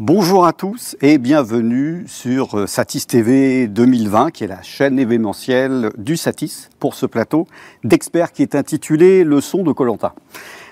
[0.00, 5.92] Bonjour à tous et bienvenue sur euh, Satis TV 2020, qui est la chaîne événementielle
[5.96, 7.46] du Satis pour ce plateau
[7.84, 10.16] d'experts qui est intitulé Le son de Colanta.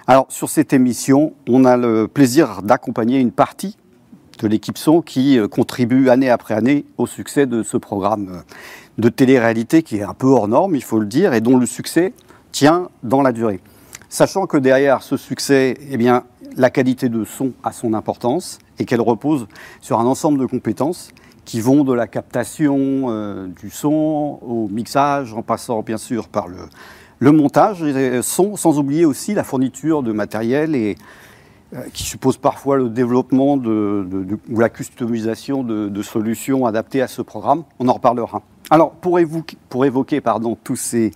[0.08, 3.76] Alors, sur cette émission, on a le plaisir d'accompagner une partie
[4.40, 8.40] de l'équipe son qui euh, contribue année après année au succès de ce programme euh,
[8.98, 11.66] de télé-réalité qui est un peu hors norme, il faut le dire, et dont le
[11.66, 12.12] succès
[12.50, 13.60] tient dans la durée.
[14.08, 16.24] Sachant que derrière ce succès, eh bien,
[16.56, 19.46] la qualité de son a son importance et qu'elle repose
[19.80, 21.10] sur un ensemble de compétences
[21.44, 26.46] qui vont de la captation euh, du son au mixage, en passant bien sûr par
[26.48, 30.96] le, montage et son, sans oublier aussi la fourniture de matériel et
[31.74, 37.62] euh, qui suppose parfois le développement ou la customisation de, solutions adaptées à ce programme.
[37.78, 38.42] On en reparlera.
[38.70, 41.12] Alors, pour évoquer, pardon, tous ces,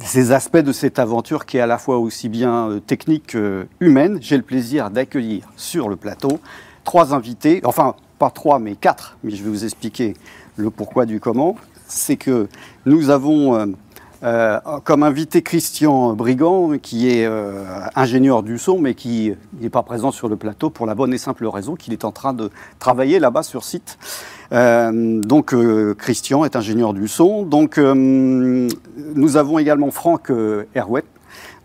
[0.00, 3.66] ces aspects de cette aventure qui est à la fois aussi bien euh, technique que
[3.80, 6.40] humaine, j'ai le plaisir d'accueillir sur le plateau
[6.86, 10.14] trois invités, enfin pas trois mais quatre, mais je vais vous expliquer
[10.56, 11.56] le pourquoi du comment.
[11.86, 12.48] C'est que
[12.86, 13.66] nous avons euh,
[14.22, 19.82] euh, comme invité Christian Brigand, qui est euh, ingénieur du son, mais qui n'est pas
[19.82, 22.50] présent sur le plateau pour la bonne et simple raison qu'il est en train de
[22.78, 23.98] travailler là-bas sur site.
[24.52, 25.54] Euh, donc
[25.98, 27.42] Christian est ingénieur du son.
[27.42, 30.32] Donc nous avons également Franck
[30.74, 31.04] Herwet.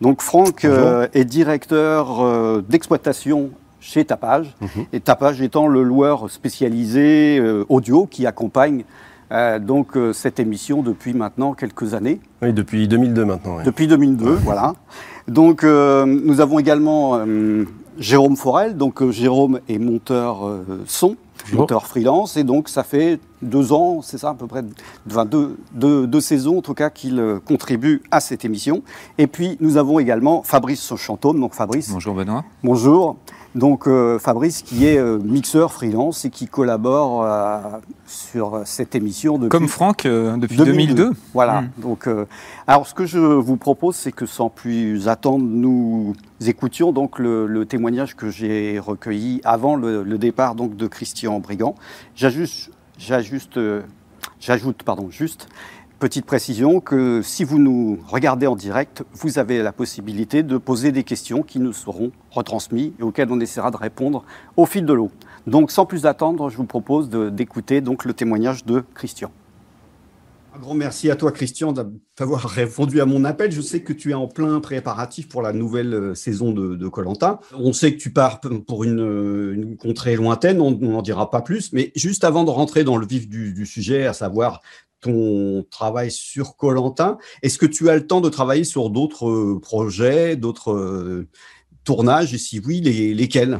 [0.02, 0.66] Donc Franck
[1.14, 4.86] est directeur d'exploitation chez Tapage, mhm.
[4.94, 8.86] et Tapage étant le loueur spécialisé audio qui accompagne
[9.32, 12.20] euh, donc euh, cette émission depuis maintenant quelques années.
[12.42, 13.64] Oui, depuis 2002 maintenant.
[13.64, 14.74] Depuis 2002, voilà.
[15.28, 17.20] Donc euh, nous avons également
[17.98, 18.76] Jérôme Forel.
[18.76, 20.40] Donc Jérôme est monteur
[20.86, 21.16] son,
[21.54, 24.64] monteur freelance, et donc ça fait deux ans, c'est ça à peu près,
[25.08, 28.84] enfin deux, deux, deux saisons en tout cas qu'il contribue à cette émission.
[29.18, 31.40] Et puis nous avons également Fabrice Chantôme.
[31.40, 31.90] Donc Fabrice.
[31.92, 32.44] Bonjour Benoît.
[32.64, 33.16] Bonjour.
[33.54, 37.60] Donc euh, Fabrice qui est euh, mixeur freelance et qui collabore euh,
[38.06, 41.12] sur cette émission depuis comme Franck depuis 2002.
[41.34, 41.62] Voilà.
[41.62, 41.70] Hmm.
[41.78, 42.10] Donc
[42.68, 46.14] alors ce que je vous propose c'est que sans plus attendre nous
[46.46, 51.76] écoutions donc le, témoignage que j'ai recueilli avant le, le, départ donc de Christian Brigand.
[52.16, 53.60] J'ajuste j'ajuste
[54.40, 55.48] j'ajoute pardon juste
[56.02, 60.92] Petite précision que si vous nous regardez en direct, vous avez la possibilité de poser
[60.92, 64.24] des questions qui nous seront retransmises et auxquelles on essaiera de répondre
[64.58, 65.12] au fil de l'eau.
[65.46, 69.32] Donc sans plus attendre, je vous propose d'écouter donc le témoignage de Christian.
[70.56, 73.52] Un grand merci à toi, Christian, d'avoir répondu à mon appel.
[73.52, 77.40] Je sais que tu es en plein préparatif pour la nouvelle euh, saison de Colanta.
[77.54, 81.72] On sait que tu pars pour une, une contrée lointaine, on n'en dira pas plus.
[81.74, 84.62] Mais juste avant de rentrer dans le vif du, du sujet, à savoir
[85.02, 87.18] ton travail sur Colantin.
[87.44, 91.28] Est-ce que tu as le temps de travailler sur d'autres euh, projets, d'autres euh,
[91.84, 92.34] tournages?
[92.34, 93.60] Et si oui, lesquels?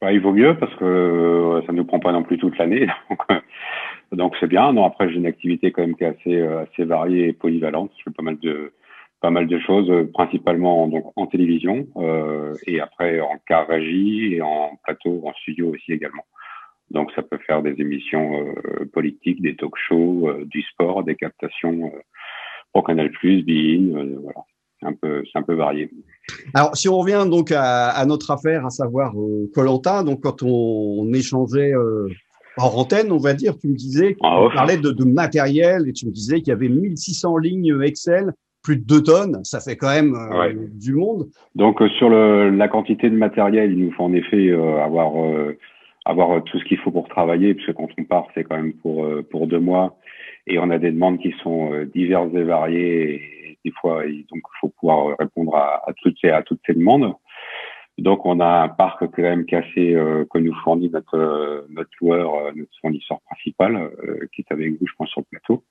[0.00, 2.56] Bah, Il vaut mieux parce que euh, ça ne nous prend pas non plus toute
[2.58, 2.88] l'année.
[4.12, 4.72] Donc c'est bien.
[4.72, 7.92] Non, après j'ai une activité quand même qui est assez, variée et polyvalente.
[7.98, 8.10] Je fais
[9.20, 11.86] pas mal de choses, principalement donc en télévision
[12.66, 16.24] et après en car régie et en plateau, en studio aussi également.
[16.90, 21.14] Donc ça peut faire des émissions euh, politiques, des talk shows, euh, du sport, des
[21.14, 21.98] captations euh,
[22.72, 24.40] pour Canal+, Bein, voilà.
[24.80, 25.90] C'est un peu, c'est un peu varié.
[26.54, 29.12] Alors, si on revient donc à, notre affaire, à savoir
[29.54, 31.74] Colanta, donc quand on, échangeait
[32.56, 35.92] en antenne, on va dire, tu me disais, tu ah, parlais de, de, matériel et
[35.92, 39.76] tu me disais qu'il y avait 1600 lignes Excel, plus de 2 tonnes, ça fait
[39.76, 40.16] quand même
[40.72, 41.28] du monde.
[41.56, 45.12] Donc sur le, la quantité de matériel, il nous faut en effet avoir
[46.04, 48.74] avoir euh, tout ce qu'il faut pour travailler, puisque quand on part, c'est quand même
[48.74, 49.98] pour euh, pour deux mois,
[50.46, 54.40] et on a des demandes qui sont euh, diverses et variées, et des fois, donc
[54.40, 57.14] il faut pouvoir répondre à, à, toutes ces à toutes ces demandes.
[57.98, 59.94] Donc on a un parc quand même cassé
[60.30, 63.90] que nous fournit notre notre loueur, notre fournisseur principal,
[64.32, 65.64] qui est avec vous, je pense, sur le plateau.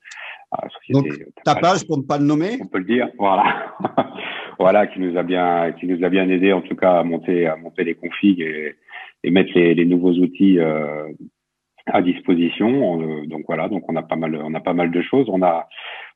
[0.90, 1.08] Donc,
[1.44, 2.60] tapage pour ne pas le nommer?
[2.62, 3.76] On peut le dire, voilà,
[4.60, 7.48] voilà, qui nous a bien, qui nous a bien aidé en tout cas à monter,
[7.48, 8.76] à monter les configs et,
[9.24, 11.08] et mettre les, les nouveaux outils euh,
[11.86, 13.02] à disposition.
[13.02, 15.28] Euh, donc voilà, donc on a pas mal, on a pas mal de choses.
[15.30, 15.68] On a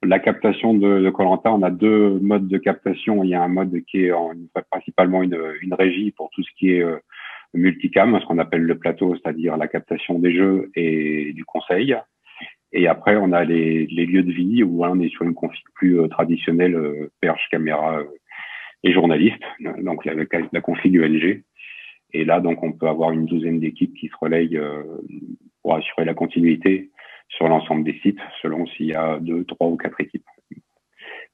[0.03, 1.51] la captation de Colanta.
[1.51, 3.23] On a deux modes de captation.
[3.23, 4.31] Il y a un mode qui est en,
[4.69, 6.97] principalement une, une régie pour tout ce qui est euh,
[7.53, 11.95] multicam, ce qu'on appelle le plateau, c'est-à-dire la captation des jeux et du conseil.
[12.75, 15.61] Et après, on a les, les lieux de vie où on est sur une config
[15.75, 16.75] plus traditionnelle,
[17.21, 17.99] perche, caméra
[18.83, 19.43] et journaliste,
[19.83, 21.43] donc avec la config UNG.
[22.13, 24.83] Et là, donc, on peut avoir une douzaine d'équipes qui se relayent euh,
[25.61, 26.91] pour assurer la continuité
[27.29, 30.25] sur l'ensemble des sites, selon s'il y a deux, trois ou quatre équipes.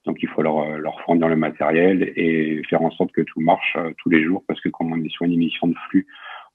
[0.05, 3.75] Donc, il faut leur, leur fournir le matériel et faire en sorte que tout marche
[3.77, 6.07] euh, tous les jours, parce que comme on est sur une émission de flux,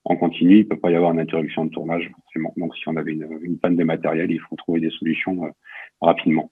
[0.07, 2.53] en continu, il peut pas y avoir une interruption de tournage forcément.
[2.57, 5.51] Donc si on avait une, panne de matériel, il faut trouver des solutions
[6.03, 6.51] rapidement.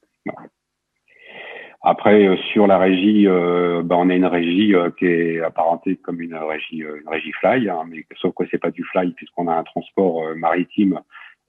[1.84, 5.96] Après, euh, sur la régie, euh, bah, on a une régie euh, qui est apparentée
[5.96, 9.48] comme une régie, une régie fly, hein, mais sauf que c'est pas du fly puisqu'on
[9.48, 11.00] a un transport maritime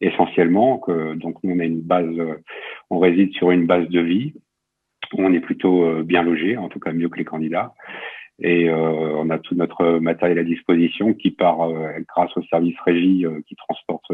[0.01, 0.79] essentiellement.
[0.79, 2.15] Que, donc nous on a une base,
[2.89, 4.33] on réside sur une base de vie.
[5.17, 7.73] on est plutôt bien logé, en tout cas mieux que les candidats.
[8.39, 11.69] Et on a tout notre matériel à disposition qui part
[12.07, 14.11] grâce au service régie qui transporte,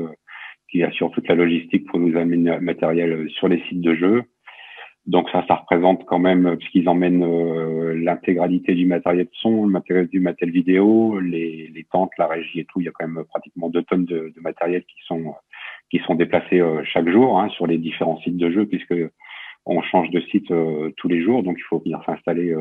[0.69, 4.23] qui assure toute la logistique pour nous amener le matériel sur les sites de jeu
[5.05, 9.71] donc ça, ça représente quand même, puisqu'ils emmènent euh, l'intégralité du matériel de son, le
[9.71, 12.79] matériel du matériel vidéo, les, les, tentes, la régie et tout.
[12.79, 15.33] Il y a quand même pratiquement deux tonnes de, de matériel qui sont
[15.89, 18.93] qui sont déplacés euh, chaque jour hein, sur les différents sites de jeu, puisque
[19.65, 22.55] on change de site euh, tous les jours, donc il faut venir s'installer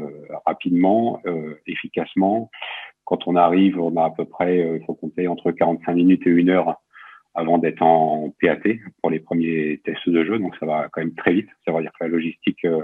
[0.46, 1.20] rapidement,
[1.66, 2.50] efficacement.
[3.04, 6.30] Quand on arrive, on a à peu près, il faut compter entre 45 minutes et
[6.30, 6.76] une heure
[7.34, 8.62] avant d'être en PAT
[9.00, 10.38] pour les premiers tests de jeu.
[10.38, 11.48] Donc ça va quand même très vite.
[11.64, 12.82] Ça veut dire que la logistique euh,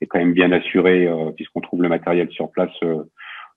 [0.00, 3.04] est quand même bien assurée euh, puisqu'on trouve le matériel sur place euh,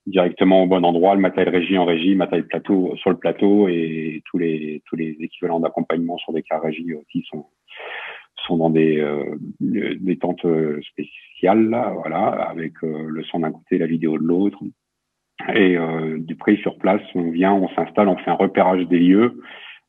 [0.05, 4.23] directement au bon endroit, le matériel régie en régie, matériel plateau sur le plateau et
[4.25, 7.45] tous les tous les équivalents d'accompagnement sur des cas régie aussi sont
[8.47, 9.05] sont dans des
[9.59, 10.47] des tentes
[10.81, 14.59] spéciales là, voilà, avec le son d'un côté, la vidéo de l'autre.
[15.53, 15.77] Et
[16.17, 19.41] du prix sur place, on vient, on s'installe, on fait un repérage des lieux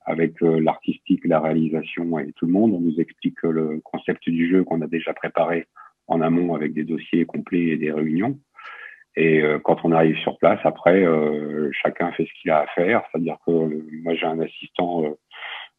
[0.05, 2.73] avec euh, l'artistique, la réalisation et tout le monde.
[2.75, 5.67] On nous explique le concept du jeu qu'on a déjà préparé
[6.09, 8.39] en amont avec des dossiers complets et des réunions.
[9.17, 12.67] Et euh, quand on arrive sur place, après, euh, chacun fait ce qu'il a à
[12.69, 13.03] faire.
[13.11, 13.51] C'est-à-dire que
[14.03, 15.05] moi, j'ai un assistant,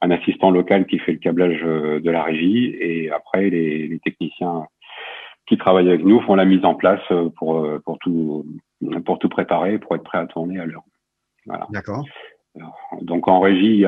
[0.01, 4.67] un assistant local qui fait le câblage de la régie, et après, les, les, techniciens
[5.47, 7.01] qui travaillent avec nous font la mise en place
[7.35, 8.45] pour pour tout
[9.06, 10.83] pour tout préparer, pour être prêt à tourner à l'heure.
[11.45, 11.67] Voilà.
[11.71, 12.06] D'accord.
[13.01, 13.86] Donc en régie,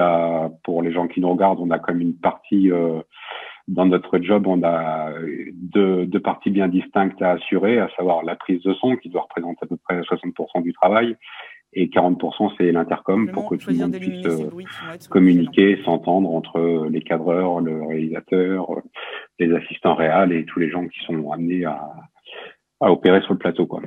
[0.63, 3.01] pour les gens qui nous regardent, on a comme une partie euh,
[3.67, 5.11] dans notre job, on a
[5.53, 9.23] deux, deux, parties bien distinctes à assurer, à savoir la prise de son qui doit
[9.23, 11.15] représenter à peu près 60% du travail
[11.75, 14.49] et 40% c'est l'intercom pour que tout le monde puisse euh,
[15.09, 18.67] communiquer, s'entendre entre les cadreurs, le réalisateur,
[19.39, 21.89] les assistants réels et tous les gens qui sont amenés à,
[22.79, 23.65] à opérer sur le plateau.
[23.65, 23.81] Quoi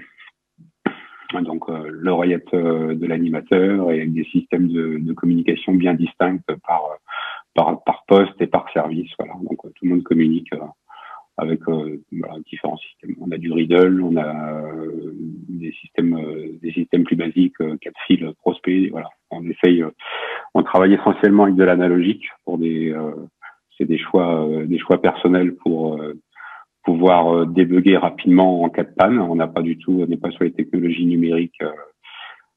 [1.34, 6.98] donc euh, l'oreillette euh, de l'animateur et des systèmes de, de, communication bien distincts par,
[7.54, 9.10] par, par poste et par service.
[9.18, 9.34] Voilà.
[9.42, 10.58] Donc tout le monde communique euh,
[11.38, 11.60] avec
[12.46, 13.14] différents systèmes.
[13.20, 14.62] On a du Riddle, on a
[15.50, 16.18] des systèmes
[16.62, 18.88] des systèmes plus basiques, quatre fils, prospect.
[18.90, 19.10] Voilà.
[19.30, 19.84] On essaye,
[20.54, 22.96] on travaille essentiellement avec de l'analogique pour des
[23.76, 26.00] c'est des choix des choix personnels pour
[26.86, 29.18] pouvoir euh, débugger rapidement en cas de panne.
[29.18, 31.72] On n'a pas du tout, on n'est pas sur les technologies numériques euh,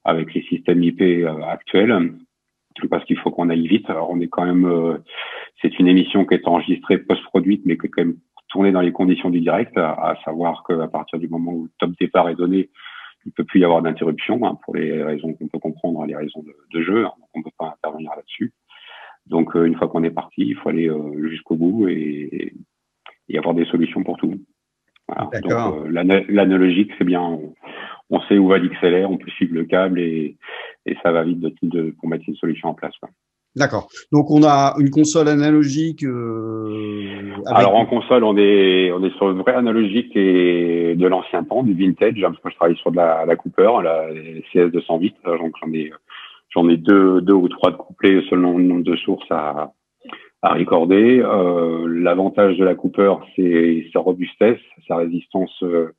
[0.05, 2.13] avec les systèmes IP euh, actuels
[2.89, 3.89] parce qu'il faut qu'on aille vite.
[3.89, 4.99] Alors on est quand même,
[5.61, 8.93] c'est une émission qui est enregistrée post-produite, mais qui est quand même tournée dans les
[8.93, 12.69] conditions du direct, à, savoir qu'à partir du moment où le top départ est donné,
[13.25, 16.41] il peut plus y avoir d'interruption hein, pour les raisons qu'on peut comprendre, les raisons
[16.71, 17.05] de, jeu.
[17.05, 18.53] Hein, on ne peut pas intervenir là-dessus.
[19.25, 20.89] Donc une fois qu'on est parti, il faut aller
[21.27, 22.53] jusqu'au bout et,
[23.29, 24.35] y avoir des solutions pour tout.
[25.07, 25.29] Voilà.
[25.41, 27.21] Donc euh, l'analogique, c'est bien,
[28.09, 30.37] on, sait où va l'XLR, on peut suivre le câble et,
[30.85, 32.93] et ça va vite de, de, pour mettre une solution en place.
[33.55, 33.89] D'accord.
[34.11, 36.03] Donc on a une console analogique.
[36.03, 41.43] Euh, Alors en console, on est on est sur une vraie analogique et de l'ancien
[41.43, 42.21] temps, du vintage.
[42.21, 44.07] Parce que je travaille sur de la, la Cooper, la
[44.53, 45.15] CS 208.
[45.25, 45.91] Donc j'en ai
[46.49, 49.71] j'en ai deux deux ou trois de couplets selon le nombre de sources à
[50.41, 51.21] à recorder.
[51.23, 55.93] Euh, L'avantage de la Cooper, c'est sa robustesse, sa résistance euh,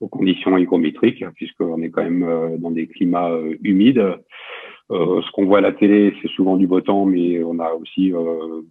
[0.00, 4.16] aux conditions hygrométriques, puisqu'on est quand même euh, dans des climats euh, humides.
[4.90, 8.12] ce qu'on voit à la télé, c'est souvent du beau temps, mais on a aussi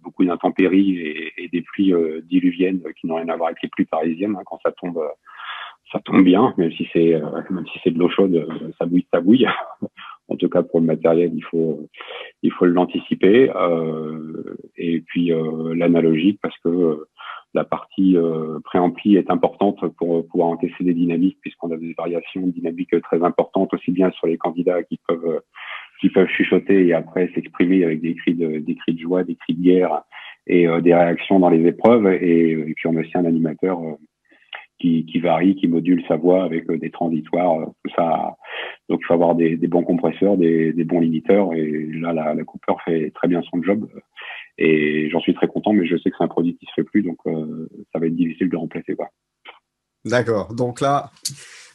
[0.04, 3.86] beaucoup d'intempéries et, et, des pluies diluviennes qui n'ont rien à voir avec les pluies
[3.86, 4.36] parisiennes.
[4.36, 5.02] Hein, quand ça tombe,
[5.90, 8.46] ça tombe bien, même si c'est même si c'est de l'eau chaude,
[8.78, 9.48] ça bouille, ça bouille.
[10.28, 11.88] En tout cas, pour le matériel, il faut,
[12.42, 13.50] il faut l'anticiper.
[13.54, 17.08] Euh, et puis euh, l'analogique, parce que euh,
[17.54, 22.46] la partie euh, préampli est importante pour pouvoir encaisser des dynamiques, puisqu'on a des variations
[22.46, 25.42] dynamiques très importantes, aussi bien sur les candidats qui peuvent,
[26.00, 29.36] qui peuvent chuchoter et après s'exprimer avec des cris de, des cris de joie, des
[29.36, 30.02] cris de guerre
[30.46, 32.06] et des réactions dans les épreuves.
[32.06, 33.78] Et, et puis on a aussi un animateur
[34.82, 38.36] qui, varie, qui module sa voix avec euh, des transitoires, euh, tout ça.
[38.88, 41.54] Donc il faut avoir des, bons compresseurs, des, bons limiteurs.
[41.54, 43.88] Et là, la, la, Cooper fait très bien son job.
[44.58, 46.84] Et j'en suis très content, mais je sais que c'est un produit qui se fait
[46.84, 49.08] plus, donc euh, ça va être difficile de remplacer quoi.
[50.04, 50.54] D'accord.
[50.54, 51.10] Donc là,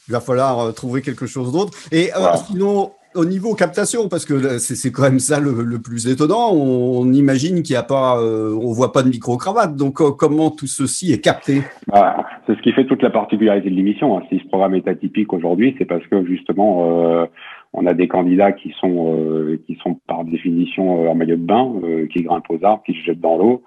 [0.08, 1.78] il va falloir trouver quelque chose d'autre.
[1.92, 2.10] Et
[2.46, 7.64] sinon, au niveau captation, parce que c'est quand même ça le, plus étonnant, on, imagine
[7.64, 9.76] qu'il n'y a pas, euh, on voit pas de micro-cravate.
[9.76, 11.62] Donc, euh, comment tout ceci est capté?
[11.88, 14.18] Bah, C'est ce qui fait toute la particularité de l'émission.
[14.18, 14.24] Hein.
[14.30, 17.26] Si ce programme est atypique aujourd'hui, c'est parce que justement, euh,
[17.74, 21.74] on a des candidats qui sont, qui sont par définition en maillot de bain,
[22.12, 23.64] qui grimpent aux arbres, qui se jettent dans l'eau.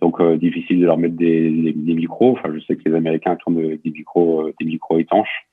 [0.00, 2.32] Donc, difficile de leur mettre des, des, micros.
[2.32, 5.46] Enfin, je sais que les Américains tournent des micros, des micros étanches.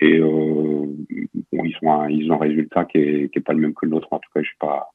[0.00, 0.26] Et euh,
[1.52, 3.74] bon, ils ont un, ils ont un résultat qui est, qui est pas le même
[3.74, 4.08] que le nôtre.
[4.10, 4.90] En tout cas, je sais pas,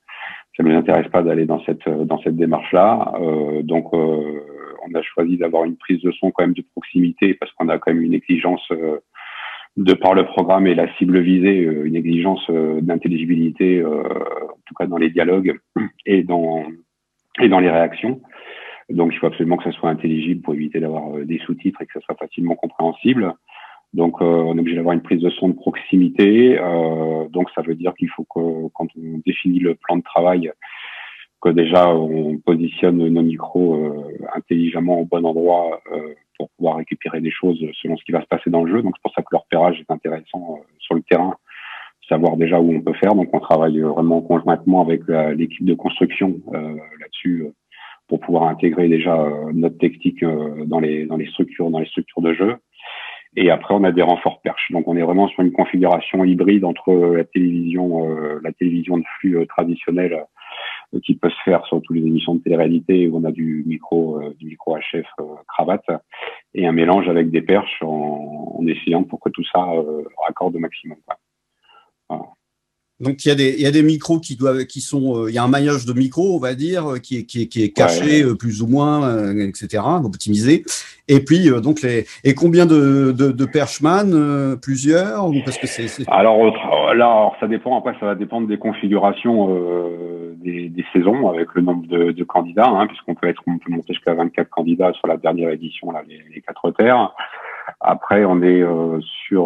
[0.55, 3.13] ça nous intéresse pas d'aller dans cette dans cette démarche-là.
[3.19, 4.41] Euh, donc, euh,
[4.85, 7.79] on a choisi d'avoir une prise de son quand même de proximité parce qu'on a
[7.79, 8.99] quand même une exigence euh,
[9.77, 14.85] de par le programme et la cible visée, euh, une exigence d'intelligibilité, en tout cas
[14.85, 15.57] dans les dialogues
[16.05, 16.65] et dans
[17.39, 18.21] et dans les réactions.
[18.89, 21.93] Donc, il faut absolument que ça soit intelligible pour éviter d'avoir des sous-titres et que
[21.93, 23.33] ça soit facilement compréhensible.
[23.93, 26.57] Donc, euh, on est obligé d'avoir une prise de son de proximité.
[26.57, 30.51] Euh, donc, ça veut dire qu'il faut que, quand on définit le plan de travail,
[31.41, 35.81] que déjà on positionne nos micros euh, intelligemment au bon endroit
[36.37, 38.81] pour pouvoir récupérer des choses selon ce qui va se passer dans le jeu.
[38.81, 41.35] Donc, c'est pour ça que le repérage est intéressant sur le terrain,
[42.07, 43.15] savoir déjà où on peut faire.
[43.15, 45.01] Donc, on travaille vraiment conjointement avec
[45.35, 47.47] l'équipe de construction là-dessus
[48.07, 52.33] pour pouvoir intégrer déjà notre technique dans les dans les structures dans les structures de
[52.33, 52.55] jeu.
[53.37, 54.71] Et après, on a des renforts perches.
[54.71, 59.03] Donc, on est vraiment sur une configuration hybride entre la télévision, euh, la télévision de
[59.19, 60.25] flux euh, traditionnelle
[60.93, 63.63] euh, qui peut se faire sur toutes les émissions de télé-réalité où on a du
[63.65, 65.07] micro, du micro HF
[65.47, 65.85] cravate
[66.53, 69.65] et un mélange avec des perches en, en essayant pour que tout ça
[70.25, 70.97] raccorde au maximum.
[72.09, 72.25] Voilà.
[73.01, 75.33] Donc il y a des il y a des micros qui doivent qui sont il
[75.33, 77.69] y a un maillage de micros on va dire qui est qui est, qui est
[77.69, 80.63] caché plus ou moins etc optimisé.
[81.07, 85.57] Et puis euh, donc les et combien de de, de perchman euh, plusieurs ou parce
[85.57, 90.69] que c'est alors là alors, ça dépend après ça va dépendre des configurations euh, des,
[90.69, 93.93] des, saisons avec le nombre de, de candidats hein, puisqu'on peut être on peut monter
[93.93, 97.13] jusqu'à 24 candidats sur la dernière édition là les, les quatre terres
[97.79, 98.63] après on est
[99.27, 99.45] sur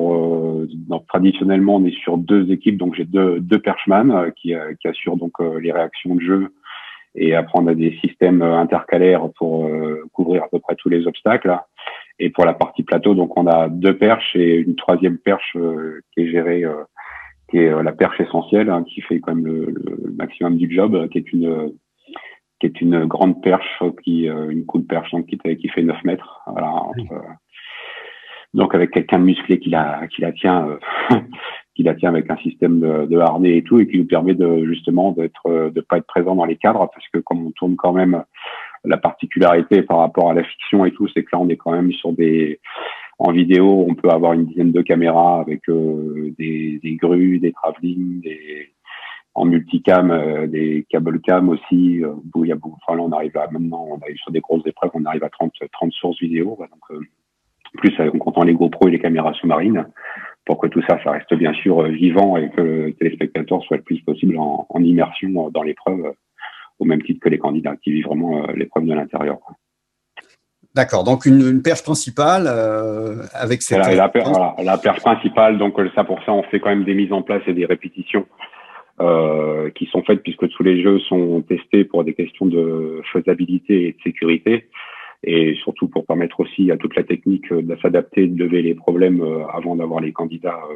[0.88, 5.18] donc, traditionnellement on est sur deux équipes donc j'ai deux deux perchman qui qui assurent
[5.18, 6.52] donc les réactions de jeu
[7.16, 10.90] et après, on a des systèmes euh, intercalaires pour euh, couvrir à peu près tous
[10.90, 11.58] les obstacles.
[12.20, 16.02] Et pour la partie plateau, donc on a deux perches et une troisième perche euh,
[16.14, 16.64] qui est gérée,
[17.50, 21.10] qui est la perche essentielle, hein, qui fait quand même le, le, maximum du job,
[21.10, 21.74] qui est une
[22.62, 26.40] qui est une grande perche, qui une cool perche donc, qui, qui fait 9 mètres.
[26.48, 27.22] Voilà, entre,
[28.56, 30.80] donc avec quelqu'un de musclé qui la qui la tient
[31.76, 34.66] qui la tient avec un système de, harnais et tout, et qui nous permet de
[34.66, 37.94] justement d'être de pas être présent dans les cadres, parce que comme on tourne quand
[37.94, 38.24] même
[38.86, 41.72] la particularité par rapport à la fiction et tout, c'est que là on est quand
[41.72, 42.60] même sur des
[43.18, 47.54] en vidéo, on peut avoir une dizaine de caméras avec euh, des, des, grues, des
[47.54, 48.74] travelling, des
[49.34, 52.04] en multicam, euh, des cable cam aussi.
[52.04, 55.24] Euh, enfin là on arrive à maintenant, on arrive sur des grosses épreuves, on arrive
[55.24, 57.02] à 30 30 sources vidéo, donc
[57.76, 59.86] plus en comptant les GoPro et les caméras sous-marines
[60.46, 63.78] pour que tout ça, ça reste bien sûr euh, vivant et que le téléspectateur soit
[63.78, 66.14] le plus possible en, immersion dans l'épreuve,
[66.80, 69.40] au même titre que les candidats qui vivent vraiment euh, l'épreuve de l'intérieur.
[70.76, 73.80] D'accord, donc une, perche principale euh, avec cette...
[73.80, 77.14] La, voilà, la, perche principale, donc ça pour ça on fait quand même des mises
[77.14, 78.26] en place et des répétitions
[79.00, 83.88] euh, qui sont faites puisque tous les jeux sont testés pour des questions de faisabilité
[83.88, 84.70] et de sécurité
[85.26, 88.76] et surtout pour permettre aussi à toute la technique euh, de s'adapter, de lever les
[88.76, 90.76] problèmes euh, avant d'avoir les candidats euh,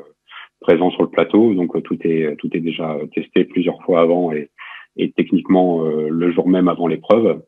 [0.60, 1.54] présents sur le plateau.
[1.54, 4.50] Donc tout est tout est déjà testé plusieurs fois avant et,
[4.98, 7.42] et techniquement le jour même avant l'épreuve.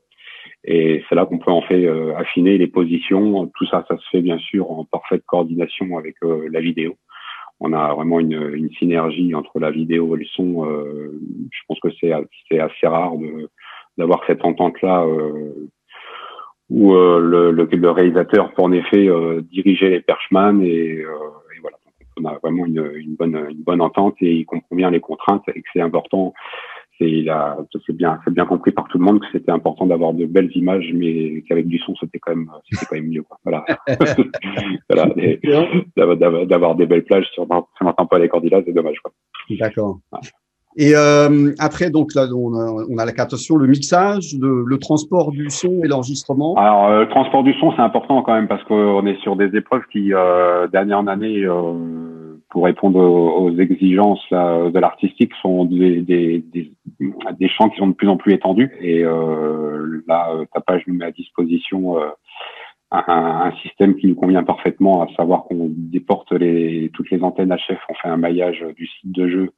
[0.64, 3.52] Et c'est là qu'on peut en fait affiner les positions.
[3.58, 6.96] Tout ça, ça se fait bien sûr en parfaite coordination avec la vidéo.
[7.60, 10.66] On a vraiment une, une, synergie entre la vidéo et le son.
[10.66, 13.14] je pense que c'est assez rare
[13.98, 15.06] d'avoir cette entente là
[16.72, 21.10] où euh, le, le, le, réalisateur peut en effet euh, diriger les perchman et, euh,
[21.56, 21.78] et, voilà.
[22.18, 25.44] on a vraiment une, une, bonne, une bonne entente et il comprend bien les contraintes
[25.54, 26.34] et que c'est important.
[26.98, 27.26] C'est
[27.88, 30.52] c'est bien, c'est bien compris par tout le monde que c'était important d'avoir de belles
[30.56, 33.24] images, mais qu'avec du son c'était quand même, c'était quand même mieux.
[33.24, 33.38] Quoi.
[33.44, 33.66] Voilà,
[34.88, 35.08] voilà
[36.46, 39.00] d'avoir des belles plages sur, on n'entend pas les candidats, c'est dommage.
[39.00, 39.12] Quoi.
[39.50, 40.00] D'accord.
[40.78, 44.78] Et euh, après, donc là, on a, on a, la captation, le mixage, le, le
[44.78, 46.56] transport du son et l'enregistrement.
[46.56, 49.56] Alors, euh, le transport du son, c'est important quand même parce qu'on est sur des
[49.56, 56.02] épreuves qui, euh, d'année en année, euh, pour répondre aux, exigences de l'artistique, sont des,
[56.02, 58.72] des, des, des, champs qui sont de plus en plus étendus.
[58.82, 61.98] Et euh, là, Tapage nous met à disposition
[62.92, 67.56] un, un, système qui nous convient parfaitement, à savoir qu'on déporte les, toutes les antennes
[67.56, 69.52] HF, on fait un maillage du site de jeu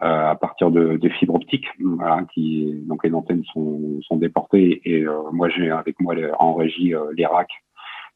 [0.00, 1.66] à partir de, de fibres optiques.
[2.32, 7.26] qui donc les antennes sont, sont déportées et moi j'ai avec moi en régie les
[7.26, 7.62] racks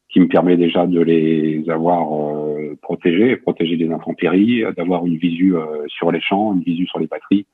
[0.09, 2.07] qui me permet déjà de les avoir
[2.81, 5.55] protégés, protéger des intempéries, d'avoir une visu
[5.87, 7.47] sur les champs, une visu sur les batteries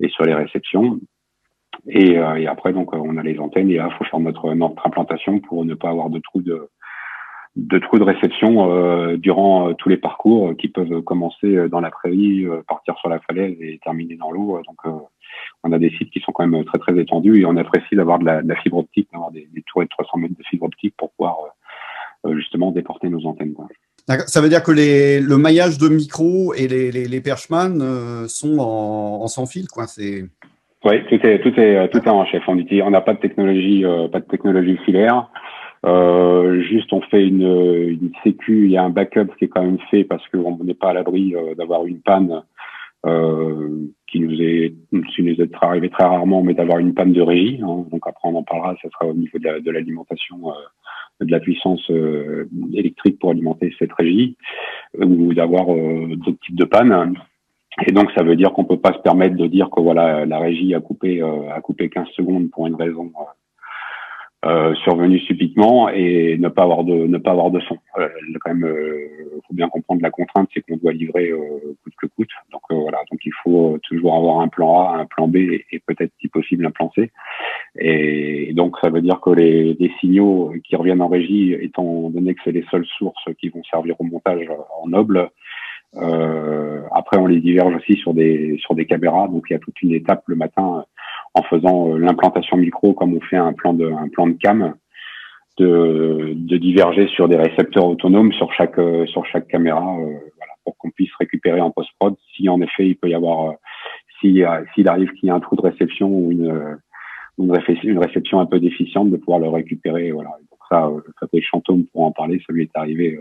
[0.00, 1.00] et sur les réceptions.
[1.88, 5.40] Et, et après donc on a les antennes et là faut faire notre notre implantation
[5.40, 6.68] pour ne pas avoir de trous de
[7.56, 11.80] de trous de réception euh, durant euh, tous les parcours euh, qui peuvent commencer dans
[11.80, 14.60] la prairie, partir sur la falaise et terminer dans l'eau.
[14.66, 15.08] Donc,
[15.62, 18.18] on a des sites qui sont quand même très très étendus et on apprécie d'avoir
[18.18, 20.94] de, de la, fibre optique, d'avoir des, des tours de 300 mètres de fibre optique
[20.96, 21.36] pour pouvoir
[22.32, 23.54] justement déporter nos antennes.
[24.26, 28.58] Ça veut dire que les, le maillage de micro et les, les, les perchman sont
[28.58, 29.86] en, en, sans fil, quoi.
[29.86, 30.24] C'est
[30.84, 32.42] oui, tout est tout est tout est en chef.
[32.46, 35.30] On n'a pas de technologie, pas de technologie filaire.
[35.84, 39.62] Euh, juste, on fait une, une sécu, il y a un backup qui est quand
[39.62, 42.42] même fait parce qu'on n'est pas à l'abri euh, d'avoir une panne
[43.04, 44.74] euh, qui nous est,
[45.14, 47.60] qui nous est arrivé très rarement, mais d'avoir une panne de régie.
[47.62, 47.84] Hein.
[47.90, 50.38] Donc après, on en parlera, ça sera au niveau de l'alimentation,
[51.20, 51.90] de, de, la puissance
[52.72, 54.38] électrique pour alimenter cette régie,
[54.98, 57.14] ou d'avoir d'autres types de pannes.
[57.86, 60.38] Et donc, ça veut dire qu'on peut pas se permettre de dire que voilà, la
[60.38, 63.12] régie a coupé, a coupé 15 secondes pour une raison
[64.44, 67.78] euh, survenu subitement et ne pas avoir de ne pas avoir de son.
[67.98, 68.08] Euh,
[68.46, 69.08] euh,
[69.46, 71.38] faut bien comprendre la contrainte, c'est qu'on doit livrer euh,
[71.82, 72.30] coûte que coûte.
[72.52, 75.80] Donc euh, voilà, donc il faut toujours avoir un plan A, un plan B et,
[75.86, 77.10] peut-être si possible un plan C.
[77.78, 82.34] Et, donc ça veut dire que les, les, signaux qui reviennent en régie, étant donné
[82.34, 84.46] que c'est les seules sources qui vont servir au montage
[84.82, 85.30] en noble,
[86.92, 89.28] après on les diverge aussi sur des sur des caméras.
[89.28, 90.84] Donc il y a toute une étape le matin
[91.34, 94.74] en faisant euh, l'implantation micro comme on fait un plan de, un plan de cam,
[95.58, 100.04] de, de diverger sur des récepteurs autonomes sur chaque, euh, sur chaque caméra, euh,
[100.36, 103.54] voilà, pour qu'on puisse récupérer en post-prod si en effet il peut y avoir,
[104.20, 106.78] s'il arrive qu'il y ait un trou de réception ou une,
[107.38, 107.52] une,
[107.98, 110.12] réception, un peu déficiente, de pouvoir le récupérer.
[110.12, 110.30] Voilà.
[110.30, 110.90] Donc ça,
[111.30, 113.20] fait Chantôme pour en parler, ça lui est arrivé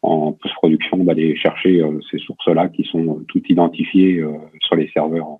[0.00, 4.24] en post-production d'aller chercher ces sources-là qui sont toutes identifiées
[4.60, 5.38] sur les serveurs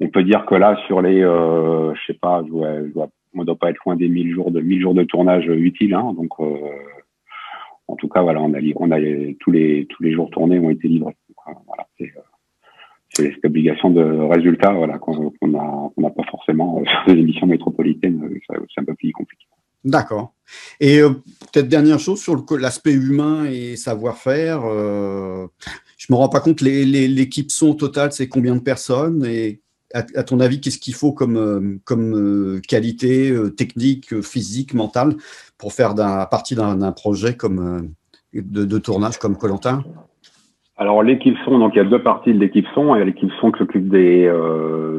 [0.00, 3.00] on peut dire que là, sur les, euh, je sais pas, je
[3.32, 5.94] on doit pas être loin des 1000 jours de 1000 jours de tournage utiles.
[5.94, 6.56] Hein, donc, euh,
[7.86, 8.98] en tout cas, voilà, on a, on a
[9.38, 11.16] tous les tous les jours tournés ont été livrés.
[11.48, 12.12] Euh, voilà, c'est
[13.12, 18.22] c'est cette obligation de résultat, voilà, qu'on n'a pas forcément sur des émissions métropolitaines.
[18.48, 19.44] C'est un peu plus compliqué.
[19.84, 20.34] D'accord.
[20.78, 24.60] Et peut-être dernière chose sur l'aspect humain et savoir-faire.
[24.60, 29.60] je me rends pas compte, l'équipe son totale, c'est combien de personnes et
[29.94, 35.14] à, ton avis, qu'est-ce qu'il faut comme, euh, comme euh, qualité euh, technique, physique, mentale
[35.58, 37.90] pour faire à partie d'un projet comme,
[38.32, 39.82] de, tournage comme Colantin
[40.76, 42.94] alors l'équipe son, donc il y a deux parties de l'équipe son.
[42.94, 44.32] Il y a l'équipe son qui s'occupe des,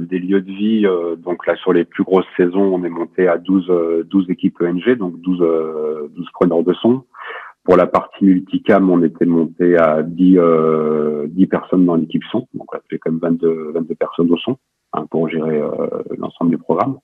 [0.01, 0.85] des lieux de vie.
[1.17, 4.95] donc là sur les plus grosses saisons, on est monté à 12, 12 équipes ENG,
[4.95, 5.39] donc 12,
[6.15, 7.03] 12 preneurs de son.
[7.63, 10.37] Pour la partie multicam, on était monté à 10,
[11.29, 12.47] 10 personnes dans l'équipe son.
[12.53, 14.57] Donc fait quand même 22, 22 personnes au son.
[14.93, 16.97] Hein, pour gérer euh, l'ensemble du programme.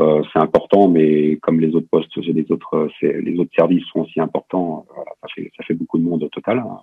[0.00, 4.20] Euh, c'est important, mais comme les autres postes, les autres, les autres services sont aussi
[4.20, 4.86] importants.
[5.22, 6.78] Ça, fait, beaucoup de monde au total, hein,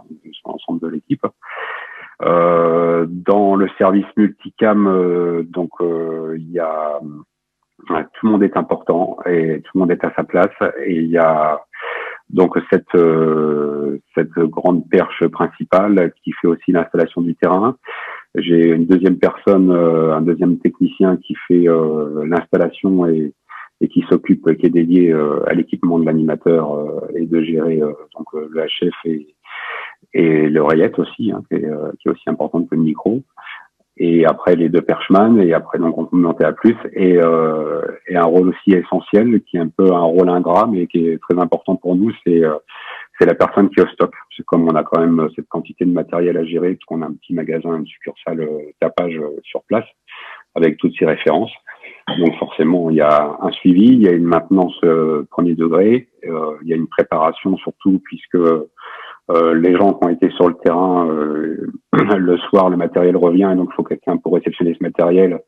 [0.45, 1.25] l'ensemble de l'équipe.
[2.21, 6.99] Euh, dans le service multicam, euh, donc il y a
[7.87, 10.53] tout le monde est important et tout le monde est à sa place
[10.85, 11.61] et il y a
[12.29, 12.97] donc cette
[14.15, 17.77] cette grande perche principale qui fait aussi l'installation du terrain
[18.35, 23.33] j'ai une deuxième personne, euh, un deuxième technicien qui fait euh, l'installation et,
[23.81, 28.27] et qui s'occupe, qui est dédié euh, à l'équipement de l'animateur et de gérer donc
[28.33, 29.35] le HF et,
[30.13, 33.23] et l'oreillette aussi, hein, qui, est, qui, est, aussi importante que le micro.
[34.01, 37.19] Et après les deux perchman et après donc on peut monter à plus et,
[38.07, 41.19] et un rôle aussi essentiel qui est un peu un rôle ingrat mais qui est
[41.19, 42.41] très important pour nous, c'est
[43.19, 44.13] c'est la personne qui est au stock.
[44.35, 47.07] C'est comme on a quand même cette quantité de matériel à gérer, parce qu'on a
[47.07, 49.85] un petit magasin, une succursale euh, tapage euh, sur place,
[50.55, 51.51] avec toutes ces références.
[52.17, 56.07] Donc forcément, il y a un suivi, il y a une maintenance euh, premier degré,
[56.23, 58.37] il y a une préparation surtout, puisque
[59.29, 61.07] les gens qui ont été sur le terrain,
[62.17, 65.39] le soir, le matériel revient, et donc il faut quelqu'un pour réceptionner ce matériel,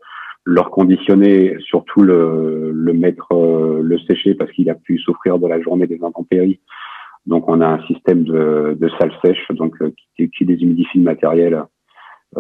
[0.46, 5.60] leur conditionner, surtout le, le mettre, le sécher, parce qu'il a pu souffrir de la
[5.62, 6.60] journée des intempéries
[7.26, 11.04] donc on a un système de, de salle sèche, donc euh, qui, qui déshumidifie le
[11.04, 11.63] matériel.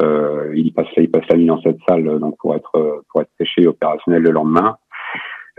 [0.01, 3.31] Euh, il passe il passe la nuit dans cette salle, donc pour être pour être
[3.39, 4.77] séché opérationnel le lendemain.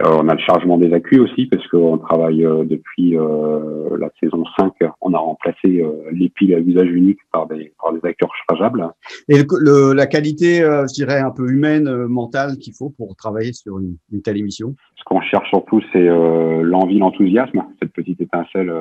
[0.01, 4.09] Euh, on a le chargement des accus aussi parce qu'on travaille euh, depuis euh, la
[4.21, 4.73] saison 5.
[5.01, 8.89] On a remplacé les piles à usage unique par des, par des accus rechargeables.
[9.29, 13.79] Et le, la qualité, je dirais, un peu humaine, mentale qu'il faut pour travailler sur
[13.79, 14.75] une, une telle émission?
[14.97, 18.73] Ce qu'on cherche surtout, c'est l'envie, l'enthousiasme, cette petite étincelle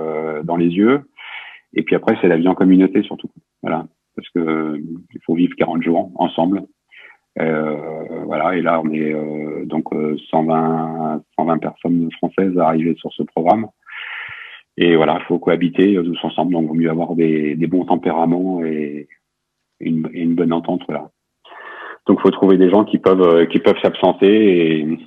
[0.44, 1.02] dans les yeux.
[1.74, 3.30] Et puis après, c'est la vie en communauté surtout.
[3.62, 3.88] Voilà.
[4.16, 6.64] Parce que il faut vivre 40 jours ensemble.
[7.40, 9.86] Euh, voilà, et là on est euh, donc
[10.30, 13.68] 120, euh, 120 personnes françaises arrivées sur ce programme.
[14.78, 17.86] Et voilà, il faut cohabiter tous ensemble, donc il vaut mieux avoir des, des bons
[17.86, 19.08] tempéraments et
[19.80, 20.82] une, une, bonne entente.
[22.08, 24.98] Donc il faut trouver des gens qui peuvent qui peuvent s'absenter et,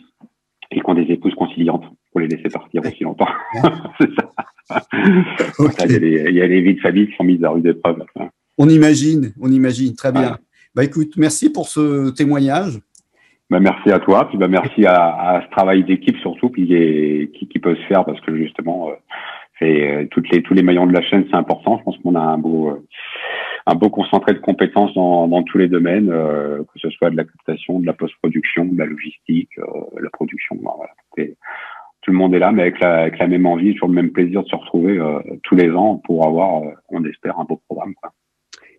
[0.71, 3.29] et qui ont des épouses conciliantes pour les laisser partir aussi longtemps.
[4.01, 4.83] C'est ça.
[5.59, 7.51] Il, y a les, il y a les vies de famille qui sont mises à
[7.51, 8.05] rude épreuve.
[8.57, 10.39] On imagine, on imagine, très bien.
[10.75, 12.81] Bah écoute, merci pour ce témoignage.
[13.49, 17.47] Bah, merci à toi, puis bah, merci à, à ce travail d'équipe surtout, puis qui,
[17.47, 18.95] qui, peut se faire parce que justement, euh,
[19.61, 21.79] c'est euh, toutes les tous les maillons de la chaîne, c'est important.
[21.79, 22.85] Je pense qu'on a un beau euh,
[23.67, 27.17] un beau concentré de compétences dans, dans tous les domaines, euh, que ce soit de
[27.17, 30.59] la captation, de la post-production, de la logistique, la production.
[30.61, 30.91] Voilà.
[32.03, 34.11] tout le monde est là, mais avec la, avec la même envie, sur le même
[34.11, 34.99] plaisir de se retrouver
[35.45, 37.95] tous les ans pour avoir, on espère, un beau programme.
[37.95, 38.11] Quoi.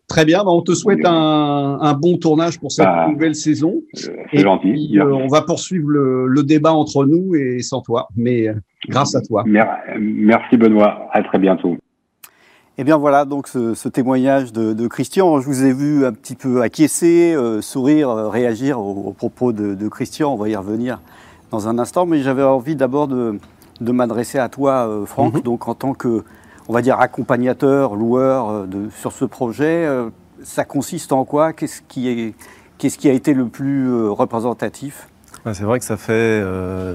[0.07, 3.81] Très bien, bah, on te souhaite un, un, bon tournage pour cette bah, nouvelle saison.
[3.95, 4.99] Euh, c'est gentil.
[4.99, 8.53] Euh, on va poursuivre le, le, débat entre nous et sans toi, mais euh,
[8.87, 9.43] grâce à toi.
[9.47, 11.77] Merci Benoît, à très bientôt.
[12.77, 16.11] Eh bien voilà, donc ce, ce témoignage de, de, Christian, je vous ai vu un
[16.11, 20.99] petit peu acquiescer, euh, sourire, réagir aux, propos de, de, Christian, on va y revenir
[21.51, 23.39] dans un instant, mais j'avais envie d'abord de,
[23.81, 25.43] de m'adresser à toi, Franck, mm-hmm.
[25.43, 26.23] donc en tant que
[26.67, 28.65] on va dire, accompagnateur, loueur euh,
[28.99, 29.86] sur ce projet.
[29.86, 30.10] Euh,
[30.43, 31.54] ça consiste en quoi?
[31.54, 35.08] Qu'est-ce qui, a été le plus euh, représentatif?
[35.54, 36.43] C'est vrai que ça fait,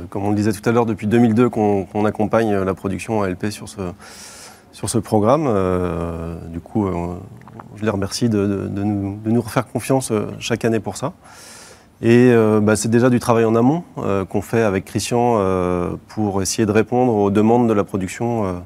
[0.09, 3.69] comme on le disait tout à l'heure, depuis 2002 qu'on, accompagne la production ALP sur
[3.69, 3.81] ce,
[4.73, 5.45] sur ce programme.
[6.49, 6.89] du coup,
[7.77, 11.13] je les remercie de, de, nous, de, nous, refaire confiance chaque année pour ça.
[12.03, 13.85] Et bah, c'est déjà du travail en amont
[14.29, 15.41] qu'on fait avec Christian
[16.09, 18.65] pour essayer de répondre aux demandes de la production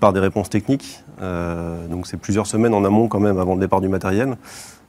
[0.00, 1.04] par des réponses techniques.
[1.22, 4.36] Euh, donc c'est plusieurs semaines en amont quand même avant le départ du matériel.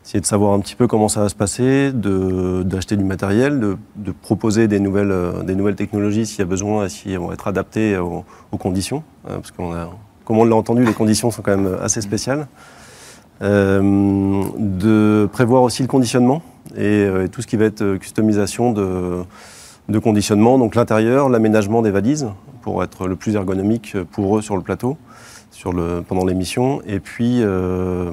[0.03, 4.11] Essayer de savoir un petit peu comment ça va se passer, d'acheter du matériel, de,
[4.11, 7.33] proposer des nouvelles, euh, des nouvelles technologies s'il y a besoin et si elles vont
[7.33, 8.23] être adaptées aux,
[8.57, 9.03] conditions.
[9.29, 9.89] Euh, parce qu'on a,
[10.23, 12.47] comme on l'a entendu, les conditions sont quand même assez spéciales.
[13.39, 16.41] De prévoir aussi le conditionnement
[16.75, 19.23] et, et, tout ce qui va être customisation de,
[19.89, 22.27] de conditionnement, donc l'intérieur, l'aménagement des valises
[22.61, 24.97] pour être le plus ergonomique pour eux sur le plateau
[25.57, 28.11] sur le, pendant l'émission, et puis euh,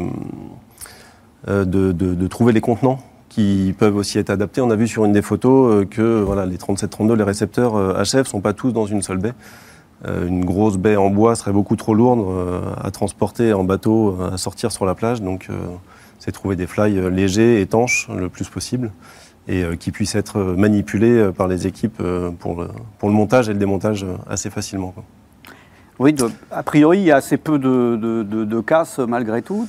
[1.48, 4.62] euh, de, trouver les contenants qui peuvent aussi être adaptés.
[4.62, 8.14] On a vu sur une des photos euh, que voilà, les 3732, les récepteurs HF,
[8.14, 9.34] ne sont pas tous dans une seule baie.
[10.06, 12.26] Une grosse baie en bois serait beaucoup trop lourde
[12.78, 15.22] à transporter en bateau, à sortir sur la plage.
[15.22, 15.48] Donc,
[16.18, 18.90] c'est trouver des fly légers, étanches, le plus possible
[19.46, 23.14] et euh, qui puissent être manipulés euh, par les équipes euh, pour le, pour le
[23.14, 24.90] montage et le démontage assez facilement.
[24.90, 25.04] Quoi.
[25.98, 26.14] Oui,
[26.50, 29.66] a priori, il y a assez peu de, de, casses malgré tout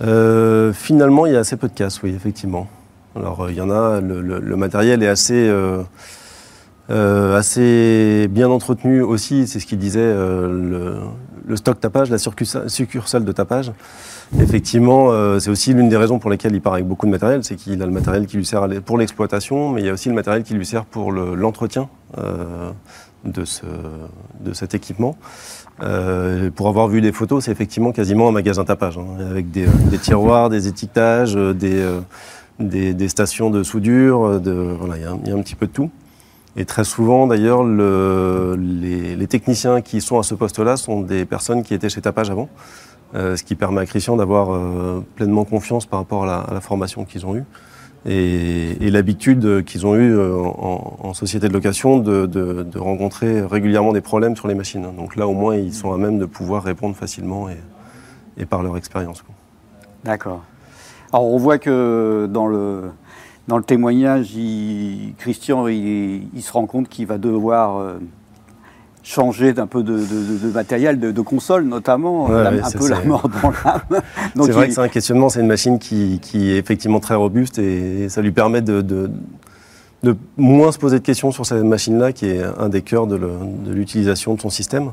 [0.00, 2.66] euh, Finalement, il y a assez peu de casses, oui, effectivement.
[3.14, 5.82] Alors, il y en a, le, le, le matériel est assez, euh,
[6.90, 11.00] euh, assez bien entretenu aussi, c'est ce qu'il disait, le,
[11.54, 13.72] stock tapage, la succursale de tapage.
[14.36, 17.44] Effectivement, euh, c'est aussi l'une des raisons pour lesquelles il part avec beaucoup de matériel,
[17.44, 20.10] c'est qu'il a le matériel qui lui sert pour l'exploitation, mais il y a aussi
[20.10, 21.88] le matériel qui lui sert pour l'entretien
[22.18, 22.70] euh,
[23.24, 23.64] de, ce,
[24.40, 25.16] de cet équipement.
[25.82, 29.66] Euh, pour avoir vu des photos, c'est effectivement quasiment un magasin tapage, hein, avec des,
[29.90, 32.00] des, tiroirs, des étiquetages, des, euh,
[32.58, 35.54] des, des, stations de soudure, de, voilà, il y, a un, y, a un petit
[35.54, 35.90] peu de tout.
[36.56, 41.24] Et très souvent, d'ailleurs, le, les, les, techniciens qui sont à ce poste-là sont des
[41.24, 42.48] personnes qui étaient chez Tapage avant.
[43.14, 47.06] Euh, ce qui permet à Christian d'avoir euh, pleinement confiance par rapport à la, formation
[47.06, 47.44] qu'ils ont eue
[48.04, 54.36] et, l'habitude qu'ils ont eue euh, en, société de location de, rencontrer régulièrement des problèmes
[54.36, 54.86] sur les machines.
[54.94, 57.48] Donc là, au moins, ils sont à même de pouvoir répondre facilement
[58.36, 59.24] et, par leur expérience.
[60.04, 60.44] D'accord.
[61.10, 62.90] Alors, on voit que dans le,
[63.48, 64.36] dans le témoignage,
[65.16, 67.96] Christian, il, se rend compte qu'il va devoir
[69.08, 73.00] changer d'un peu de, de, de, matériel, de, console notamment, ouais, la, un peu la
[73.02, 74.02] mort dans l'âme.
[74.36, 74.68] C'est vrai il...
[74.68, 78.20] que c'est un questionnement, c'est une machine qui, qui, est effectivement très robuste et ça
[78.20, 79.10] lui permet de, de,
[80.36, 83.18] moins se poser de questions sur cette machine-là, qui est un des cœurs de
[83.72, 84.92] l'utilisation de son système.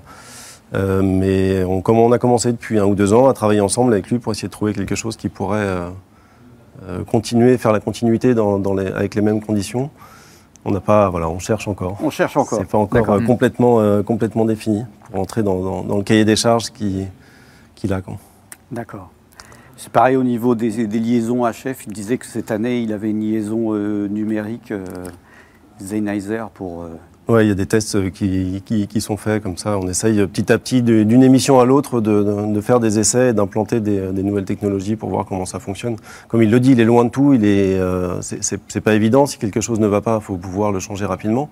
[0.73, 3.93] Euh, mais on, comme on a commencé depuis un ou deux ans à travailler ensemble
[3.93, 5.89] avec lui pour essayer de trouver quelque chose qui pourrait euh,
[6.87, 9.89] euh, continuer, faire la continuité dans, dans les, avec les mêmes conditions
[10.67, 11.95] On n'a pas, voilà, on cherche encore.
[12.01, 12.57] On cherche encore.
[12.59, 16.35] C'est pas encore euh, complètement, euh, complètement défini pour entrer dans, dans, le cahier des
[16.35, 17.07] charges qu'il
[17.75, 18.01] qui a.
[18.71, 19.11] D'accord.
[19.77, 21.85] C'est pareil au niveau des, des, liaisons HF.
[21.85, 24.73] Il disait que cette année, il avait une liaison euh, numérique
[25.79, 26.87] Zenizer pour
[27.27, 29.79] oui, il y a des tests euh, qui, qui, sont faits comme ça.
[29.79, 32.21] On essaye euh, petit à petit, d'une émission à l'autre, de,
[32.53, 35.95] de, faire des essais et d'implanter des, des, nouvelles technologies pour voir comment ça fonctionne.
[36.27, 37.33] Comme il le dit, il est loin de tout.
[37.33, 39.25] Il est, euh, c'est pas évident.
[39.25, 41.49] Si quelque chose ne va pas, il faut pouvoir le changer rapidement.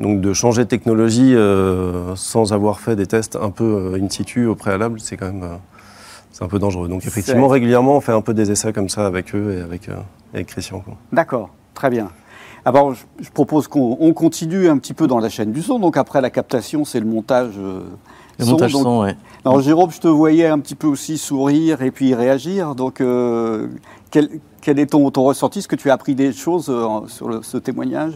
[0.00, 4.46] Donc de changer de technologie euh, sans avoir fait des tests un peu in situ
[4.46, 5.58] au préalable, c'est quand même
[6.32, 6.88] c'est un peu dangereux.
[6.88, 9.88] Donc effectivement, régulièrement, on fait un peu des essais comme ça avec eux et avec,
[10.34, 10.82] avec Christian.
[11.12, 12.08] D'accord, très bien.
[12.64, 15.78] Alors, je, propose qu'on continue un petit peu dans la chaîne du son.
[15.78, 17.54] Donc, après la captation, c'est le montage.
[17.58, 17.82] Euh,
[18.38, 19.14] le montage son.
[19.44, 22.76] Alors, Jérôme, je te voyais un petit peu aussi sourire et puis réagir.
[22.76, 23.66] Donc, euh,
[24.10, 24.28] quel,
[24.78, 25.58] est ton, ton, ressenti?
[25.58, 28.12] Est-ce que tu as appris des choses euh, sur ce témoignage?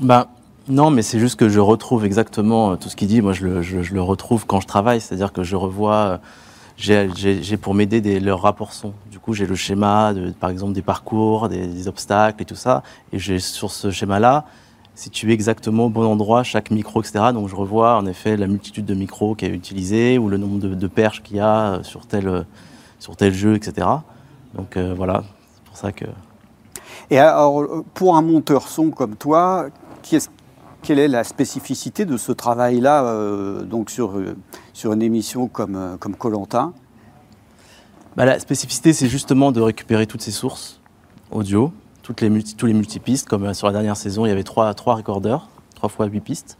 [0.00, 0.26] Bah,
[0.68, 3.22] Non, mais c'est juste que je retrouve exactement tout ce qu'il dit.
[3.22, 5.00] Moi, je le, je le, retrouve quand je travaille.
[5.00, 6.18] C'est-à-dire que je revois
[6.76, 8.92] j'ai pour m'aider leurs rapports son.
[9.10, 12.82] Du coup, j'ai le schéma, par exemple, des parcours, des, obstacles et tout ça.
[13.12, 14.44] Et j'ai sur ce schéma-là
[14.94, 17.26] situé exactement au bon endroit chaque micro, etc.
[17.32, 20.58] Donc, je revois en effet la multitude de micros qui est utilisé ou le nombre
[20.58, 22.44] de, perches qu'il y a sur tel,
[22.98, 23.86] sur tel jeu, etc.
[24.54, 25.22] Donc, euh, voilà,
[25.54, 26.04] c'est pour ça que.
[27.10, 29.68] Et alors, pour un monteur son comme toi,
[30.82, 34.36] quelle est la spécificité de ce travail-là euh, donc sur, euh,
[34.72, 36.72] sur une émission comme euh, comme Colantin
[38.16, 40.80] bah, La spécificité, c'est justement de récupérer toutes ces sources
[41.30, 44.74] audio, toutes les tous les multipistes, comme sur la dernière saison, il y avait trois,
[44.74, 46.58] trois recordeurs, trois fois huit pistes.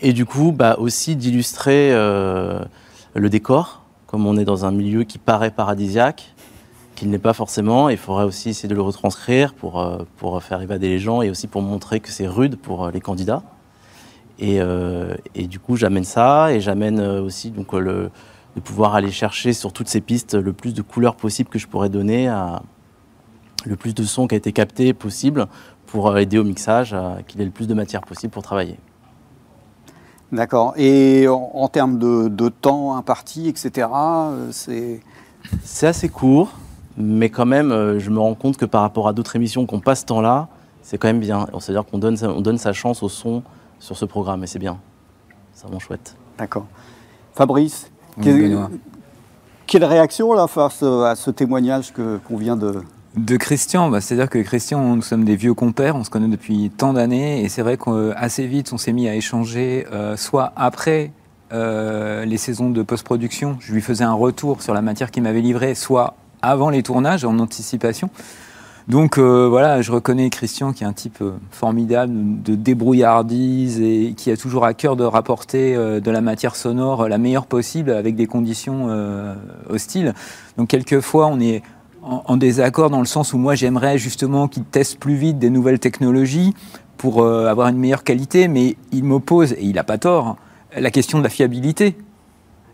[0.00, 5.18] Et du coup, bah, aussi d'illustrer le décor, comme on est dans un milieu qui
[5.18, 6.34] paraît paradisiaque,
[6.96, 7.88] qu'il n'est pas forcément.
[7.88, 11.46] Il faudrait aussi essayer de le retranscrire pour, pour faire évader les gens et aussi
[11.46, 13.44] pour montrer que c'est rude pour les candidats.
[14.42, 18.10] Euh, et, du coup, j'amène ça et j'amène euh, aussi donc, euh, le,
[18.54, 21.66] de pouvoir aller chercher sur toutes ces pistes le plus de couleurs possible que je
[21.66, 22.62] pourrais donner, à,
[23.64, 25.46] le plus de sons qui a été capté possible
[25.86, 26.94] pour aider au mixage,
[27.26, 28.76] qu'il ait le plus de matière possible pour travailler.
[30.32, 30.74] D'accord.
[30.76, 33.88] Et en, termes de, de, temps imparti, etc.,
[34.50, 35.00] c'est...
[35.62, 36.50] C'est assez court,
[36.96, 40.00] mais quand même, je me rends compte que par rapport à d'autres émissions qu'on passe
[40.00, 40.48] ce temps-là,
[40.82, 41.46] c'est quand même bien.
[41.58, 43.42] C'est-à-dire qu'on donne, on donne sa chance au son
[43.78, 44.78] sur ce programme et c'est bien.
[45.52, 46.16] C'est vraiment chouette.
[46.38, 46.66] D'accord.
[47.34, 47.90] Fabrice,
[48.22, 52.82] quelle, réaction là face à ce témoignage qu'on vient de,
[53.16, 56.70] de Christian, bah, c'est-à-dire que Christian, nous sommes des vieux compères, on se connaît depuis
[56.70, 61.12] tant d'années, et c'est vrai qu'assez vite, on s'est mis à échanger, euh, soit après
[61.52, 65.40] euh, les saisons de post-production, je lui faisais un retour sur la matière qu'il m'avait
[65.40, 68.10] livrée, soit avant les tournages, en anticipation.
[68.88, 74.14] Donc euh, voilà, je reconnais Christian qui est un type euh, formidable de débrouillardise et
[74.16, 77.90] qui a toujours à cœur de rapporter euh, de la matière sonore la meilleure possible
[77.90, 78.88] avec des conditions
[79.68, 80.14] hostiles.
[80.56, 81.62] Donc quelquefois on est
[82.02, 85.80] en, désaccord dans le sens où moi j'aimerais justement qu'il teste plus vite des nouvelles
[85.80, 86.54] technologies
[86.96, 90.36] pour avoir une meilleure qualité, mais il m'oppose, et il n'a pas tort,
[90.74, 91.96] la question de la fiabilité.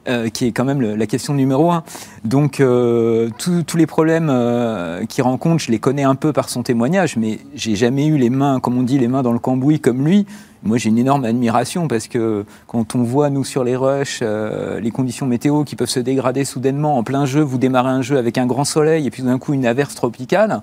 [0.08, 1.84] Euh, qui est quand même la question numéro un.
[2.24, 6.64] Donc euh, tous les problèmes euh, qu'il rencontre, je les connais un peu par son
[6.64, 9.78] témoignage, mais j'ai jamais eu les mains, comme on dit, les mains dans le cambouis
[9.78, 10.26] comme lui.
[10.64, 14.90] Moi, j'ai une énorme admiration parce que quand on voit, nous, sur les rushs, les
[14.90, 18.38] conditions météo qui peuvent se dégrader soudainement en plein jeu, vous démarrez un jeu avec
[18.38, 20.62] un grand soleil et puis d'un coup une averse tropicale,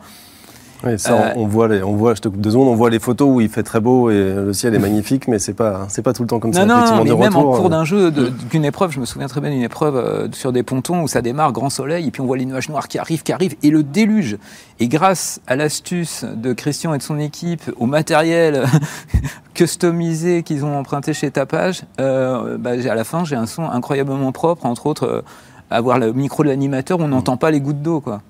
[0.84, 3.00] oui, ça, on, voit les, on voit, je te coupe deux secondes, on voit les
[3.00, 6.02] photos où il fait très beau et le ciel est magnifique, mais c'est pas, c'est
[6.02, 6.66] pas tout le temps comme ça.
[6.66, 7.70] Non, non, mais même en cours euh.
[7.70, 11.02] d'un jeu, d'une épreuve, je me souviens très bien d'une épreuve euh, sur des pontons
[11.02, 13.34] où ça démarre, grand soleil, et puis on voit les nuages noirs qui arrivent, qui
[13.34, 14.38] arrivent, et le déluge.
[14.80, 18.64] Et grâce à l'astuce de Christian et de son équipe, au matériel
[19.54, 24.32] customisé qu'ils ont emprunté chez Tapage, euh, bah, à la fin, j'ai un son incroyablement
[24.32, 25.26] propre, entre autres,
[25.70, 28.22] avoir le micro de l'animateur, on n'entend pas les gouttes d'eau, quoi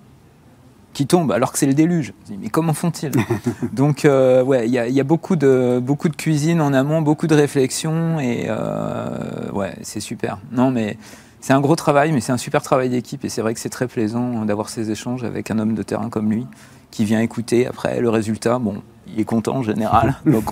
[0.94, 2.14] qui tombe alors que c'est le déluge.
[2.42, 3.12] mais comment font-ils?
[3.74, 7.36] Donc, euh, ouais, il y, a beaucoup de, beaucoup de cuisine en amont, beaucoup de
[7.36, 10.40] réflexion, et euh, ouais, c'est super.
[10.52, 10.98] Non, mais
[11.42, 13.70] c'est un gros travail, mais c'est un super travail d'équipe, et c'est vrai que c'est
[13.70, 16.46] très plaisant d'avoir ces échanges avec un homme de terrain comme lui,
[16.92, 18.60] qui vient écouter après le résultat.
[18.60, 20.16] Bon, il est content en général.
[20.26, 20.52] Donc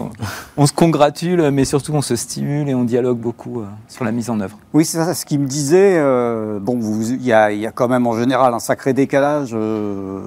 [0.56, 4.12] on, se congratule, mais surtout on se stimule et on dialogue beaucoup euh, sur la
[4.12, 4.58] mise en œuvre.
[4.74, 5.98] Oui, c'est ça ce qu'il me disait.
[5.98, 10.22] Euh, bon, il y, a quand même en général un sacré décalage euh,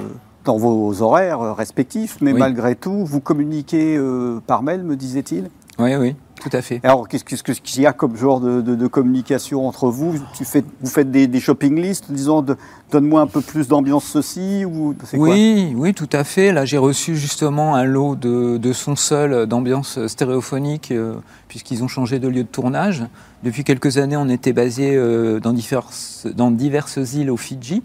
[0.44, 4.00] dans vos horaires respectifs, mais malgré tout, vous communiquez
[4.46, 5.50] par mail, me disait-il?
[5.78, 6.16] Oui, oui.
[6.40, 6.80] Tout à fait.
[6.82, 10.14] Alors, qu'est-ce qu'est-ce que- qu'il y a comme genre de, de- de communication entre vous?
[10.34, 12.56] Tu fais, Vous faites des, des shopping lists disant de-
[12.90, 15.28] donne-moi un peu plus d'ambiance ceci ou quoi?
[15.28, 16.52] Oui, oui, tout à fait.
[16.52, 21.14] Là, j'ai reçu justement un lot de, de sons seuls, d'ambiance stéréophonique, euh,
[21.48, 23.04] puisqu'ils ont changé de lieu de tournage.
[23.44, 27.82] Depuis quelques années, on était basé euh, dans, diverses, dans diverses îles au Fidji.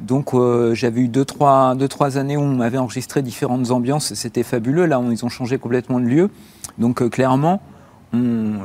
[0.00, 4.14] Donc, euh, j'avais eu deux trois, deux, trois années où on m'avait enregistré différentes ambiances.
[4.14, 4.86] C'était fabuleux.
[4.86, 6.30] Là, on- ils ont changé complètement de lieu.
[6.78, 7.60] Donc, euh, clairement,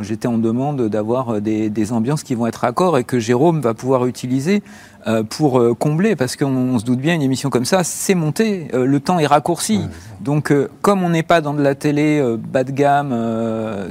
[0.01, 3.61] j'étais en demande d'avoir euh, des, des ambiances qui vont être accords et que Jérôme
[3.61, 4.61] va pouvoir utiliser
[5.07, 8.15] euh, pour euh, combler, parce qu'on on se doute bien, une émission comme ça, c'est
[8.15, 9.81] monté, le temps est raccourci.
[10.21, 13.15] Donc, comme on n'est pas dans de la télé bas de gamme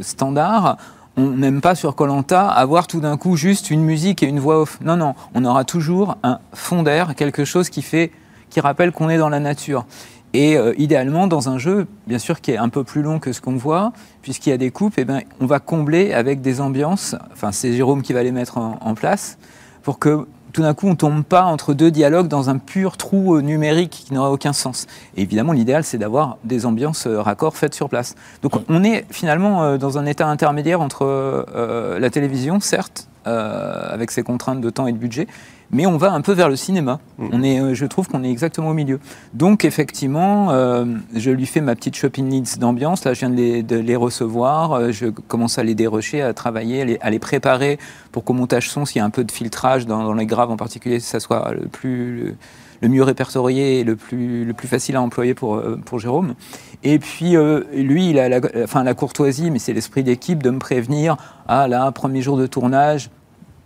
[0.02, 0.76] standard,
[1.16, 4.60] on n'aime pas sur Colanta avoir tout d'un coup juste une musique et une voix
[4.60, 4.78] off.
[4.82, 8.10] Non, non, on aura toujours un fond d'air, quelque chose qui fait,
[8.50, 9.86] qui rappelle qu'on est dans la nature.
[10.36, 13.32] Et euh, idéalement, dans un jeu, bien sûr, qui est un peu plus long que
[13.32, 13.92] ce qu'on voit,
[14.26, 17.14] puisqu'il y a des coupes, eh ben, on va combler avec des ambiances.
[17.32, 19.38] Enfin, c'est Jérôme qui va les mettre en, en place
[19.84, 23.36] pour que tout d'un coup, on tombe pas entre deux dialogues dans un pur trou
[23.36, 24.88] euh, numérique qui n'aurait aucun sens.
[25.16, 28.16] Et évidemment, l'idéal, c'est d'avoir des ambiances euh, raccords faites sur place.
[28.42, 33.92] Donc, on est finalement euh, dans un état intermédiaire entre euh, la télévision, certes, euh,
[33.92, 35.28] avec ses contraintes de temps et de budget,
[35.70, 37.00] mais on va un peu vers le cinéma.
[37.18, 39.00] On est, euh, je trouve qu'on est exactement au milieu.
[39.34, 43.04] Donc effectivement, euh, je lui fais ma petite shopping needs d'ambiance.
[43.04, 44.72] Là, je viens de les, de les recevoir.
[44.72, 47.78] Euh, je commence à les dérocher, à travailler, à les, à les préparer
[48.12, 50.50] pour qu'au montage son, s'il y a un peu de filtrage dans, dans les graves
[50.50, 52.34] en particulier, ça soit le plus le,
[52.82, 56.34] le mieux répertorié et le plus, le plus facile à employer pour, pour Jérôme.
[56.84, 60.50] Et puis, euh, lui, il a la, enfin, la courtoisie, mais c'est l'esprit d'équipe de
[60.50, 61.16] me prévenir.
[61.48, 63.10] Ah là, premier jour de tournage,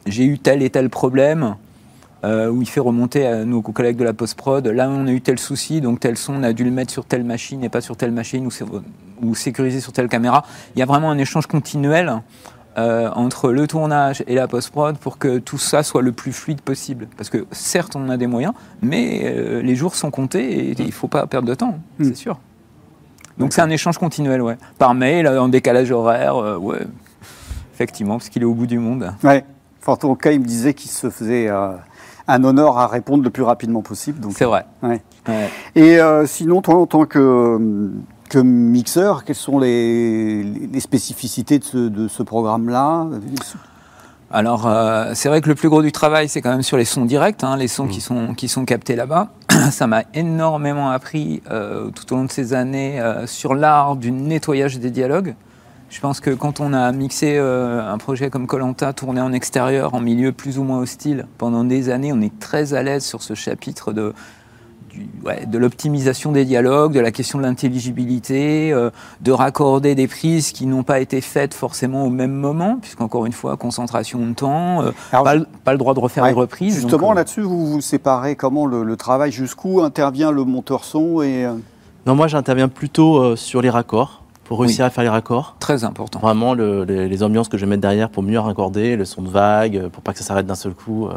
[0.07, 1.57] j'ai eu tel et tel problème.
[2.23, 4.67] Euh, où il fait remonter à nos collègues de la post-prod.
[4.67, 7.07] Là, on a eu tel souci, donc tel son, on a dû le mettre sur
[7.07, 8.47] telle machine et pas sur telle machine,
[9.23, 10.45] ou, sécuriser sur telle caméra.
[10.77, 12.21] Il y a vraiment un échange continuel
[12.77, 16.61] euh, entre le tournage et la post-prod pour que tout ça soit le plus fluide
[16.61, 17.09] possible.
[17.17, 18.53] Parce que certes, on a des moyens,
[18.83, 22.05] mais euh, les jours sont comptés et il ne faut pas perdre de temps, Mm.
[22.05, 22.39] c'est sûr.
[23.39, 24.59] Donc c'est un échange continuel, ouais.
[24.77, 26.87] Par mail, en décalage horaire, ouais.
[27.73, 29.11] Effectivement, parce qu'il est au bout du monde.
[29.25, 29.43] Ouais.
[29.99, 31.49] Tout cas, il me disait qu'il se faisait
[32.33, 34.21] un honneur à répondre le plus rapidement possible.
[34.35, 34.66] C'est vrai.
[34.83, 35.03] ouais.
[35.29, 35.51] Ouais.
[35.75, 37.90] Et euh, sinon, toi, en tant que,
[38.29, 43.07] que mixeur, quelles sont les, les spécificités de ce, de ce programme-là?
[44.33, 46.85] Alors, euh, c'est vrai que le plus gros du travail, c'est quand même sur les
[46.85, 49.29] sons directs, hein, les sons qui, sont, qui sont captés là-bas.
[49.73, 54.12] Ça m'a énormément appris euh, tout au long de ces années euh, sur l'art du
[54.12, 55.35] nettoyage des dialogues.
[55.90, 59.92] Je pense que quand on a mixé euh, un projet comme Colanta, tourné en extérieur,
[59.94, 63.22] en milieu plus ou moins hostile, pendant des années, on est très à l'aise sur
[63.22, 64.12] ce chapitre de,
[64.90, 70.07] du- ouais, de l'optimisation des dialogues, de la question de l'intelligibilité, euh, de raccorder des
[70.07, 74.33] prises qui n'ont pas été faites forcément au même moment, puisqu'encore une fois, concentration de
[74.35, 76.74] temps, euh, Alors, pas, le- pas le droit de refaire Ouais, les reprises.
[76.76, 80.85] Justement, donc, euh, là-dessus, vous vous séparez comment le, le travail Jusqu'où intervient le monteur
[80.85, 81.48] son et,
[82.07, 84.20] Non, moi j'interviens plutôt euh, sur les raccords,
[84.51, 85.55] pour réussir à faire les raccords.
[85.61, 86.19] Très important.
[86.19, 89.23] Vraiment le- les, les ambiances que je vais mettre derrière pour mieux raccorder, le son
[89.23, 91.13] de vague, euh, pour pas que ça s'arrête d'un seul coup euh,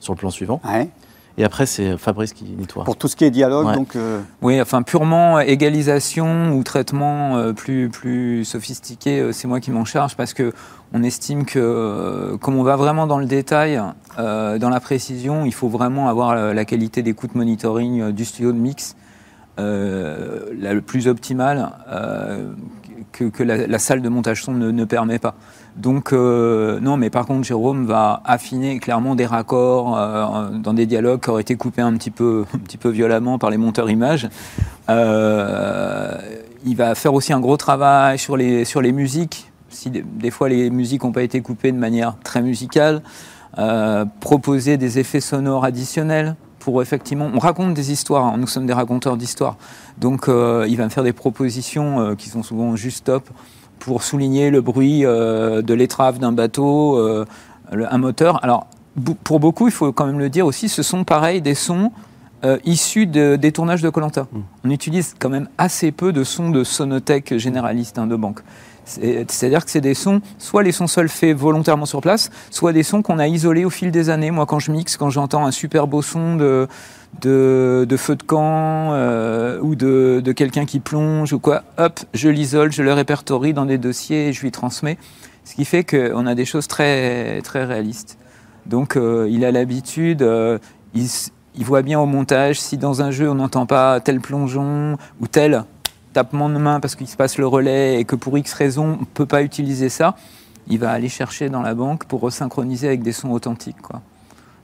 [0.00, 0.58] sur le plan suivant.
[0.64, 0.88] ouais,
[1.36, 2.84] Et après, c'est Fabrice qui nettoie.
[2.84, 3.74] Pour tout ce qui est dialogue, Ouais.
[3.74, 3.94] donc...
[3.94, 9.70] euh, Oui, enfin purement égalisation ou traitement euh, plus, plus sophistiqué, euh, c'est moi qui
[9.70, 10.54] m'en charge parce que
[10.94, 13.78] on estime que euh, comme on va vraiment dans le détail,
[14.18, 18.24] euh, dans la précision, il faut vraiment avoir la, la qualité d'écoute monitoring euh, du
[18.24, 18.96] studio de mix
[19.58, 22.52] euh, la le plus optimale euh,
[23.12, 25.34] que, la, salle de montage son ne, permet pas.
[25.76, 30.86] Donc euh, non, mais par contre Jérôme va affiner clairement des raccords euh, dans des
[30.86, 33.90] dialogues qui auraient été coupés un petit peu, un petit peu violemment par les monteurs
[33.90, 34.28] images.
[34.88, 36.16] Euh,
[36.64, 39.50] il va faire aussi un gros travail sur les, sur les musiques.
[39.70, 43.02] Si des, fois les musiques n'ont pas été coupées de manière très musicale,
[44.20, 46.36] proposer des effets sonores additionnels
[46.68, 47.30] pour effectivement.
[47.32, 49.56] On raconte des histoires, hein, nous sommes des raconteurs d'histoires.
[49.96, 53.26] Donc euh, il va me faire des propositions euh, qui sont souvent juste top
[53.78, 56.98] pour souligner le bruit euh, de l'étrave d'un bateau,
[57.72, 58.44] le- un moteur.
[58.44, 58.66] Alors
[59.24, 61.90] pour beaucoup, il faut quand même le dire aussi, ce sont pareil des sons
[62.44, 64.26] euh, issus de- des tournages de Colanta.
[64.62, 68.40] On utilise quand même assez peu de sons de sonothèque généraliste hein, de banque.
[68.88, 72.72] C'est- C'est-à-dire que c'est des sons, soit les sons seuls faits volontairement sur place, soit
[72.72, 74.30] des sons qu'on a isolés au fil des années.
[74.30, 76.66] Moi, quand je mixe, quand j'entends un super beau son de,
[77.20, 82.28] de, feu de camp euh, ou de, de quelqu'un qui plonge ou quoi, hop, je
[82.30, 84.98] l'isole, je le répertorie dans des dossiers et je lui transmets.
[85.44, 88.18] Ce qui fait qu'on a des choses très, très réalistes.
[88.66, 90.58] Donc, euh, il a l'habitude, euh,
[90.94, 95.26] il voit bien au montage si dans un jeu on n'entend pas tel plongeon ou
[95.26, 95.64] tel
[96.18, 99.00] tapement de main parce qu'il se passe le relais et que pour X raison, on
[99.02, 100.16] ne peut pas utiliser ça,
[100.66, 103.76] il va aller chercher dans la banque pour resynchroniser avec des sons authentiques.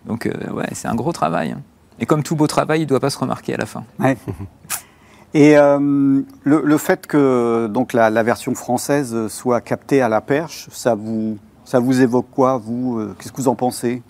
[0.05, 1.53] Donc, euh, ouais, c'est un gros travail.
[1.53, 1.61] hein.
[2.01, 3.85] Et comme tout beau travail, il ne doit pas se remarquer à la fin.
[5.35, 10.21] Et euh, le, le fait que donc la, la version française soit captée à la
[10.21, 14.03] perche, ça vous ça vous évoque quoi vous euh, Qu'est-ce que vous en pensez?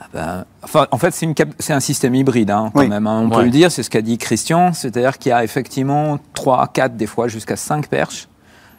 [0.00, 2.88] Ah ben, enfin, en fait, c'est, une cap- c'est un système hybride, hein, quand Oui.
[2.88, 3.06] même.
[3.06, 4.72] hein, on peut le dire, c'est ce qu'a dit Christian.
[4.72, 8.28] C'est-à-dire qu'il y a effectivement 3, 4, des fois jusqu'à 5 perches.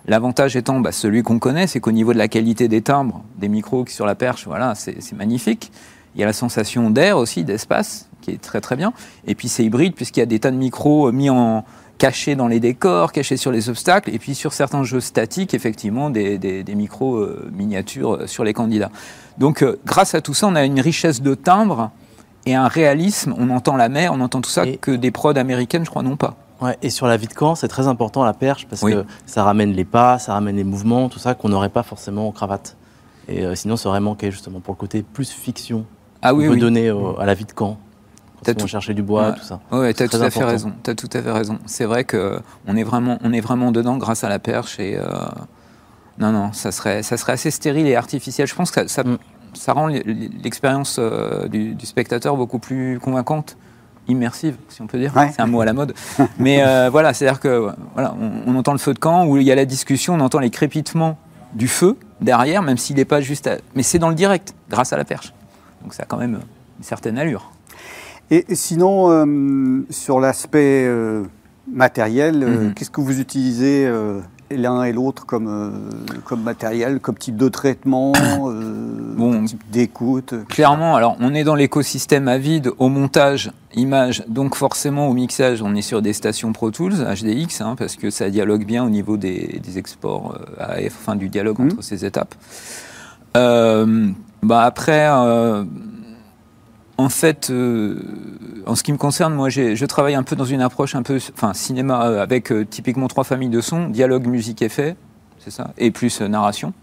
[0.08, 3.50] L'avantage étant bah, celui qu'on connaît, c'est qu'au niveau de la qualité des timbres, des
[3.50, 5.72] micros qui sont sur la perche, voilà, c'est, c'est magnifique.
[6.16, 8.94] Il y a la sensation d'air aussi, d'espace, qui est très très bien.
[9.28, 11.64] Et puis c'est hybride puisqu'il y a des tas de micros euh, mis en
[12.00, 16.10] cachés dans les décors, cachés sur les obstacles, et puis sur certains jeux statiques, effectivement,
[16.10, 18.90] des, des- euh, miniatures euh, sur les candidats.
[19.38, 21.92] Donc, euh, grâce à tout ça, on a une richesse de timbres
[22.48, 23.36] et un réalisme.
[23.38, 26.02] On entend la mer, on entend tout ça Et- que des prods américaines, je crois,
[26.02, 26.36] non pas.
[26.62, 28.94] Ouais, et sur la vie de camp, c'est très important la perche parce Oui.
[28.94, 32.28] que ça ramène les pas, ça ramène les mouvements, tout ça qu'on n'aurait pas forcément
[32.28, 32.76] en cravate.
[33.30, 35.86] Et euh, sinon, ça aurait manqué justement pour le côté plus fiction
[36.22, 36.60] Ah qu'on oui, peut oui.
[36.60, 37.78] donner euh, à la vie de camp.
[38.46, 39.36] Quand on tout- chercher du bois, Ouais.
[39.36, 39.60] tout ça.
[39.72, 40.74] Ouais, t'as C'est tout à fait raison.
[40.84, 41.60] T'as tout à fait raison.
[41.66, 44.98] C'est vrai que on est vraiment, on est vraiment dedans grâce à la perche et
[44.98, 45.04] euh,
[46.18, 48.48] non, non, ça serait, ça serait assez stérile et artificiel.
[48.48, 49.18] Je pense que ça, ça, Mm.
[49.54, 53.58] ça rend l'expérience euh, du, du spectateur beaucoup plus convaincante,
[54.08, 55.16] immersive, si on peut dire.
[55.16, 55.32] Ouais.
[55.36, 55.94] C'est un mot à la mode.
[56.40, 59.44] Mais euh, voilà, c'est-à-dire que voilà, on, on entend le feu de camp où il
[59.44, 61.18] y a la discussion, on entend les crépitements
[61.54, 63.48] du feu derrière, même s'il n'est pas juste.
[63.48, 65.34] à- Mais c'est dans le direct, grâce à la perche.
[65.84, 66.40] Donc ça a quand même
[66.78, 67.52] une certaine allure.
[68.32, 71.24] Et sinon, euh, sur l'aspect euh,
[71.72, 72.74] matériel, euh, Mhm.
[72.74, 73.92] qu'est-ce que vous utilisez
[74.52, 75.72] l'un et l'autre comme,
[76.26, 78.14] comme matériel, comme type de traitement,
[79.18, 79.44] Bon.
[79.46, 85.14] type d'écoute Clairement, alors on est dans l'écosystème Avid au montage image, donc forcément au
[85.14, 88.84] mixage, on est sur des stations Pro Tools HDX, hein, parce que ça dialogue bien
[88.84, 91.66] au niveau des, des exports AF, enfin du dialogue Mhm.
[91.74, 92.34] entre ces étapes.
[93.36, 95.08] Bah après,
[97.00, 97.96] en fait, euh,
[98.66, 101.18] en ce qui me concerne, moi, je travaille un peu dans une approche un peu,
[101.34, 104.98] enfin, cinéma euh, avec euh, typiquement trois familles de sons, dialogue, musique, effet,
[105.40, 106.74] c'est ça, et plus narration.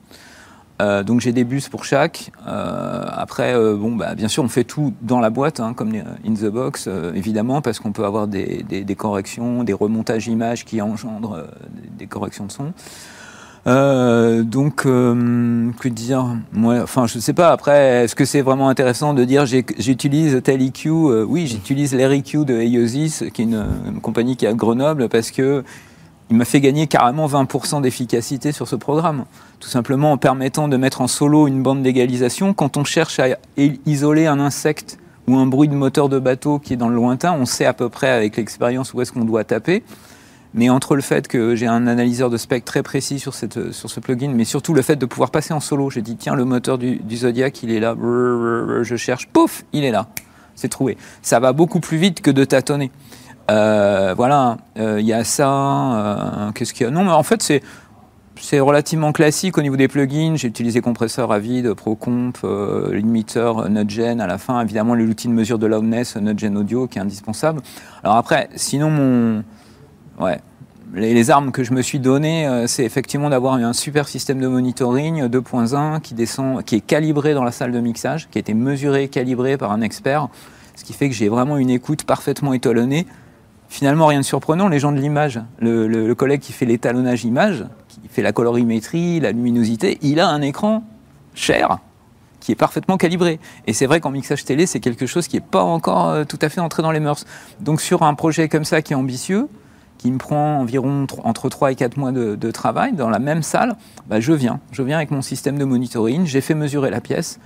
[0.78, 2.32] Donc j'ai des bus pour chaque.
[2.44, 6.50] Après, bon, bah, bien sûr, on fait tout dans la boîte, hein, comme in the
[6.50, 11.88] box, évidemment, parce qu'on peut avoir des, des- corrections, des remontages images qui engendrent des,
[11.96, 12.74] des corrections de son.
[13.66, 16.36] Euh, donc, euh, que dire?
[16.52, 17.50] Moi, enfin, je sais pas.
[17.50, 22.44] Après, est-ce que c'est vraiment intéressant de dire j'utilise tel EQ Euh, Oui, j'utilise l'EQ
[22.44, 25.64] de Eiosis, qui est une, une compagnie qui est à Grenoble, parce que
[26.28, 29.24] il m'a fait gagner carrément 20% d'efficacité sur ce programme.
[29.60, 32.52] Tout simplement en permettant de mettre en solo une bande d'égalisation.
[32.52, 34.98] Quand on cherche à isoler un insecte
[35.28, 37.72] ou un bruit de moteur de bateau qui est dans le lointain, on sait à
[37.72, 39.84] peu près avec l'expérience où est-ce qu'on doit taper.
[40.54, 43.90] Mais entre le fait que j'ai un analyseur de spectre très précis sur, cette, sur
[43.90, 46.44] ce plugin, mais surtout le fait de pouvoir passer en solo, j'ai dit tiens, le
[46.44, 50.06] moteur du, Zodiac, il est là, je cherche, pouf, il est là.
[50.54, 50.96] C'est trouvé.
[51.20, 52.90] Ça va beaucoup plus vite que de tâtonner.
[53.50, 55.48] Euh, voilà, euh, il y a ça.
[55.48, 56.90] euh, Qu'est-ce qu'il y a?
[56.90, 57.62] Non, mais en fait, c'est.
[58.38, 60.34] C'est relativement classique au niveau des plugins.
[60.36, 64.60] J'ai utilisé compresseur Avid, Procomp, euh, limiteur, Nudegen à la fin.
[64.60, 67.62] Évidemment, l'outil de mesure de loudness, Nudegen Audio, qui est indispensable.
[68.04, 69.42] Alors après, sinon, mon,
[70.20, 70.38] ouais,
[70.94, 74.46] les, armes que je me suis données, euh, c'est effectivement d'avoir un super système de
[74.46, 78.40] monitoring euh, 2.1 qui descend, qui est calibré dans la salle de mixage, qui a
[78.40, 80.28] été mesuré, calibré par un expert,
[80.74, 83.06] ce qui fait que j'ai vraiment une écoute parfaitement étalonnée.
[83.68, 88.00] Finalement, rien de surprenant, les gens de l'image, le collègue qui fait l'étalonnage image, qui
[88.08, 90.84] fait la colorimétrie, la luminosité, il a un écran
[91.34, 91.78] cher
[92.46, 93.40] qui est parfaitement calibré.
[93.66, 96.38] Et c'est vrai qu'en mixage télé, c'est quelque chose qui n'est pas encore euh, tout
[96.40, 97.24] à fait entré dans les mœurs.
[97.58, 99.48] Donc sur un projet comme ça qui est ambitieux,
[99.98, 103.42] qui me prend environ entre 3 et 4 mois de, de travail dans la même
[103.42, 103.76] salle,
[104.08, 104.60] bah, je viens.
[104.72, 107.38] Je viens avec mon système de monitoring, j'ai fait mesurer la pièce,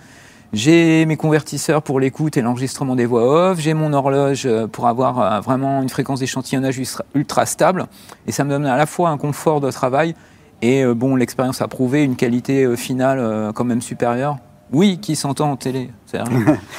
[0.52, 4.88] j'ai mes convertisseurs pour l'écoute et l'enregistrement des voix off, j'ai mon horloge euh, pour
[4.88, 6.80] avoir euh, vraiment une fréquence d'échantillonnage
[7.14, 7.86] ultra, stable,
[8.26, 10.16] et ça me donne à la fois un confort de travail
[10.60, 14.38] et euh, bon, l'expérience a prouvé une qualité finale quand même supérieure.
[14.72, 15.90] Oui, qui s'entend en télé.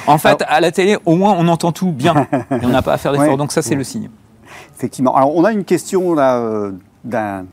[0.06, 2.26] en fait, à la télé, au moins, on entend tout bien.
[2.50, 3.28] Et on n'a pas à faire d'efforts.
[3.28, 3.36] Ouais.
[3.36, 4.08] Donc ça, c'est le signe.
[4.76, 5.14] Effectivement.
[5.16, 6.72] Alors, on a une question là euh,
[7.04, 7.46] d'un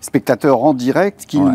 [0.00, 1.38] spectateur en direct qui.
[1.38, 1.52] Ouais.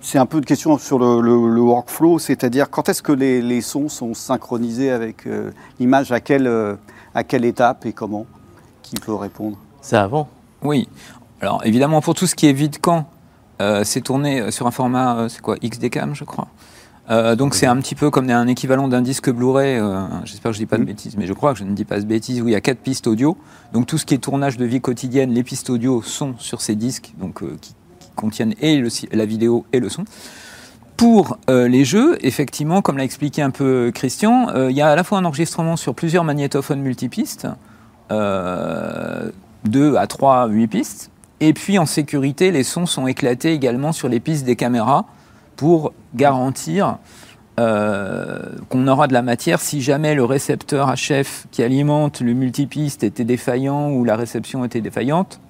[0.00, 3.42] C'est un peu une question sur le, le- le workflow, c'est-à-dire quand est-ce que les,
[3.42, 5.50] les sons sont synchronisés avec euh,
[5.80, 6.76] l'image, à quelle, euh,
[7.16, 8.24] à quelle étape et comment?
[8.82, 9.58] Qui peut répondre?
[9.82, 10.28] C'est avant.
[10.62, 10.88] Oui.
[11.40, 12.76] Alors évidemment, pour tout ce qui est vide
[13.60, 16.46] euh, c'est tourné sur un format, euh, c'est quoi, XDCAM, je crois.
[17.10, 20.54] Euh, donc c'est un petit peu comme un équivalent d'un disque Blu-ray, euh, j'espère que
[20.54, 22.42] je dis pas de bêtises, mais je crois que je ne dis pas de bêtises,
[22.42, 23.36] où il y a quatre pistes audio.
[23.72, 26.74] Donc tout ce qui est tournage de vie quotidienne, les pistes audio sont sur ces
[26.74, 30.04] disques, donc euh, qui, qui contiennent et le, la vidéo et le son.
[30.96, 35.04] Pour les jeux, effectivement, comme l'a expliqué un peu Christian, il y a à la
[35.04, 37.46] fois un enregistrement sur plusieurs magnétophones multipistes,
[38.10, 39.30] euh,
[39.64, 44.08] 2 à 3, 8 pistes, et puis en sécurité, les sons sont éclatés également sur
[44.08, 45.06] les pistes des caméras
[45.58, 46.98] pour garantir
[47.58, 48.38] euh,
[48.68, 53.24] qu'on aura de la matière si jamais le récepteur HF qui alimente le multipiste était
[53.24, 55.40] défaillant ou la réception était défaillante.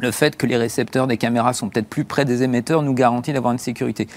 [0.00, 3.34] Le fait que les récepteurs des caméras sont peut-être plus près des émetteurs nous garantit
[3.34, 4.08] d'avoir une sécurité.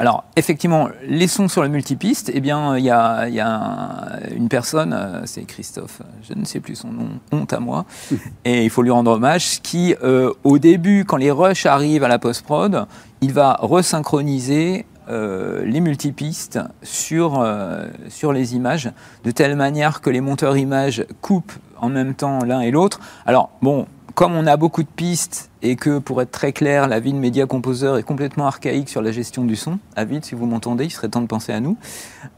[0.00, 4.20] Alors, effectivement, les sons sur le multipiste, eh bien, il y a, y a un-
[4.34, 7.84] une personne, euh, c'est Christophe, je ne sais plus son nom, honte à moi,
[8.44, 12.08] et il faut lui rendre hommage, qui, euh, au début, quand les rushs arrivent à
[12.08, 12.86] la post-prod,
[13.22, 18.92] il va resynchroniser euh, les multipistes sur, euh, sur les images,
[19.24, 23.00] de telle manière que les monteurs images coupent en même temps l'un et l'autre.
[23.26, 23.86] Alors, bon,
[24.18, 27.18] comme on a beaucoup de pistes et que, pour être très clair, la vie de
[27.18, 30.90] Media Composer est complètement archaïque sur la gestion du son, Avid, si vous m'entendez, il
[30.90, 31.76] serait temps de penser à nous.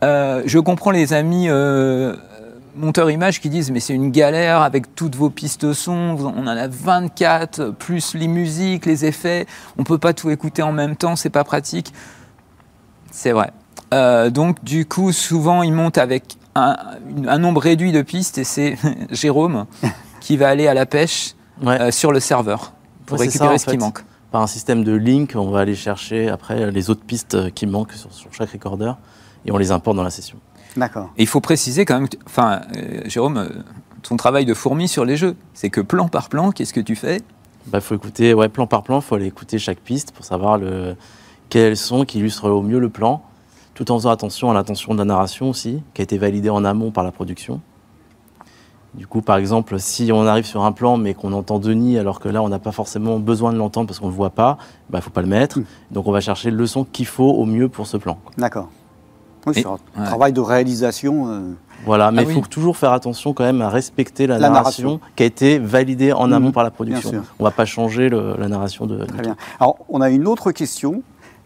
[0.05, 2.17] Euh, je comprends les amis euh,
[2.77, 6.49] monteurs images qui disent mais c'est une galère avec toutes vos pistes son, on en
[6.49, 9.47] a 24, plus les musiques, les effets,
[9.79, 11.95] on peut pas tout écouter en même temps, c'est pas pratique.
[13.11, 13.53] C'est vrai.
[13.95, 18.77] Euh, donc du coup, souvent ils montent avec un nombre réduit de pistes et c'est
[19.11, 19.65] Jérôme
[20.21, 21.81] qui va aller à la pêche Ouais.
[21.81, 22.73] euh, sur le serveur
[23.07, 24.05] pour Ouais, récupérer ça, ce qui manque.
[24.31, 27.67] Par un système de link, on va aller chercher après les autres pistes euh, qui
[27.67, 28.93] manquent sur, sur chaque recorder
[29.45, 30.39] et on les importe dans la session.
[30.77, 31.11] D'accord.
[31.17, 33.49] Et il faut préciser quand même, enfin, euh, Jérôme, euh,
[34.03, 36.95] ton travail de fourmi sur les jeux, c'est que plan par plan, qu'est-ce que tu
[36.95, 37.17] fais?
[37.67, 40.25] Il Bah, faut écouter, ouais, plan par plan, il faut aller écouter chaque piste pour
[40.25, 40.95] savoir le,
[41.49, 43.23] quel son qui illustre au mieux le plan,
[43.75, 46.65] tout en faisant attention à l'intention de la narration aussi, qui a été validée en
[46.65, 47.61] amont par la production.
[48.95, 52.19] Du coup, par exemple, si on arrive sur un plan mais qu'on entend Denis alors
[52.19, 54.59] que là on n'a pas forcément besoin de l'entendre parce qu'on ne le voit pas,
[54.93, 55.61] il ne faut pas le mettre.
[55.61, 55.65] Mm.
[55.93, 58.19] Donc on va chercher le son qu'il faut au mieux pour ce plan.
[58.37, 58.69] D'accord.
[59.47, 60.05] Oui, c'est un ouais.
[60.07, 61.29] travail de réalisation.
[61.29, 61.53] euh,
[61.87, 62.35] Voilà, mais Ah il oui.
[62.35, 65.01] faut toujours faire attention quand même à respecter la, La narration, narration.
[65.17, 67.23] qui a été validée en amont Mhm, par la production.
[67.39, 69.03] On ne va pas changer le- la narration de.
[69.05, 69.37] Très bien.
[69.61, 71.03] Alors, on a une autre question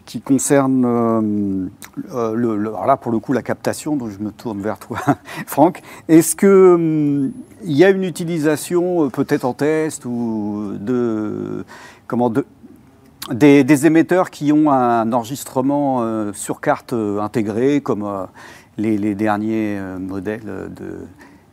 [0.06, 1.66] qui concerne, euh,
[2.12, 4.98] euh, là, pour le coup, la captation, donc je me tourne vers toi,
[5.46, 5.80] Franck.
[6.08, 7.32] Est-ce que hum,
[7.64, 11.64] y a une utilisation, euh, peut-être en test, ou de,
[12.06, 12.44] comment, de,
[13.32, 18.06] des, émetteurs qui ont un enregistrement sur carte euh, intégré, comme
[18.76, 20.98] les, derniers modèles de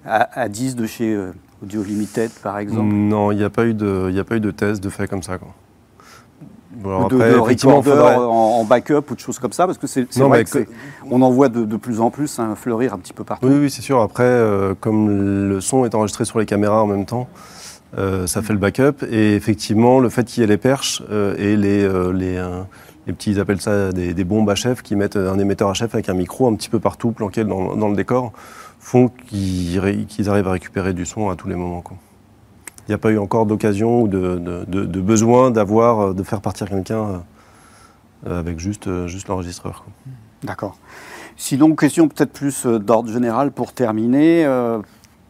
[0.05, 1.17] A- A10 de chez
[1.63, 2.93] Audio Limited, par exemple?
[2.93, 5.23] Non, il n'y a pas eu de, a pas eu de test de fait comme
[5.23, 5.37] ça.
[6.73, 9.65] Bon, de, après, de effectivement, recorder faudrait- en, en backup ou de choses comme ça
[9.65, 10.65] Parce que c'est vrai que
[11.09, 13.47] on en voit de, de plus en plus hein, fleurir un petit peu partout.
[13.47, 13.99] Oui, oui, c'est sûr.
[14.01, 17.27] Après, euh, comme le son est enregistré sur les caméras en même temps,
[17.97, 19.03] euh, ça fait le backup.
[19.11, 22.41] Et effectivement, le fait qu'il y ait les perches euh, et les, les,
[23.07, 26.07] les petits, ils appellent ça des, des bombes HF, qui mettent un émetteur HF avec
[26.07, 28.31] un micro un petit peu partout planqué dans, dans le décor,
[28.79, 29.77] font qu'ils
[30.29, 31.81] arrivent à récupérer du son à tous les moments.
[31.81, 31.97] quoi.
[32.91, 36.13] Il n'y a pas eu encore d'occasion ou de, de- de- de besoin d'avoir, euh,
[36.13, 37.21] de faire partir quelqu'un
[38.27, 39.85] euh, avec juste, euh, juste l'enregistreur.
[40.43, 40.75] D'accord.
[41.37, 44.43] Sinon, question peut-être plus euh, d'ordre général pour terminer.
[44.43, 44.79] euh,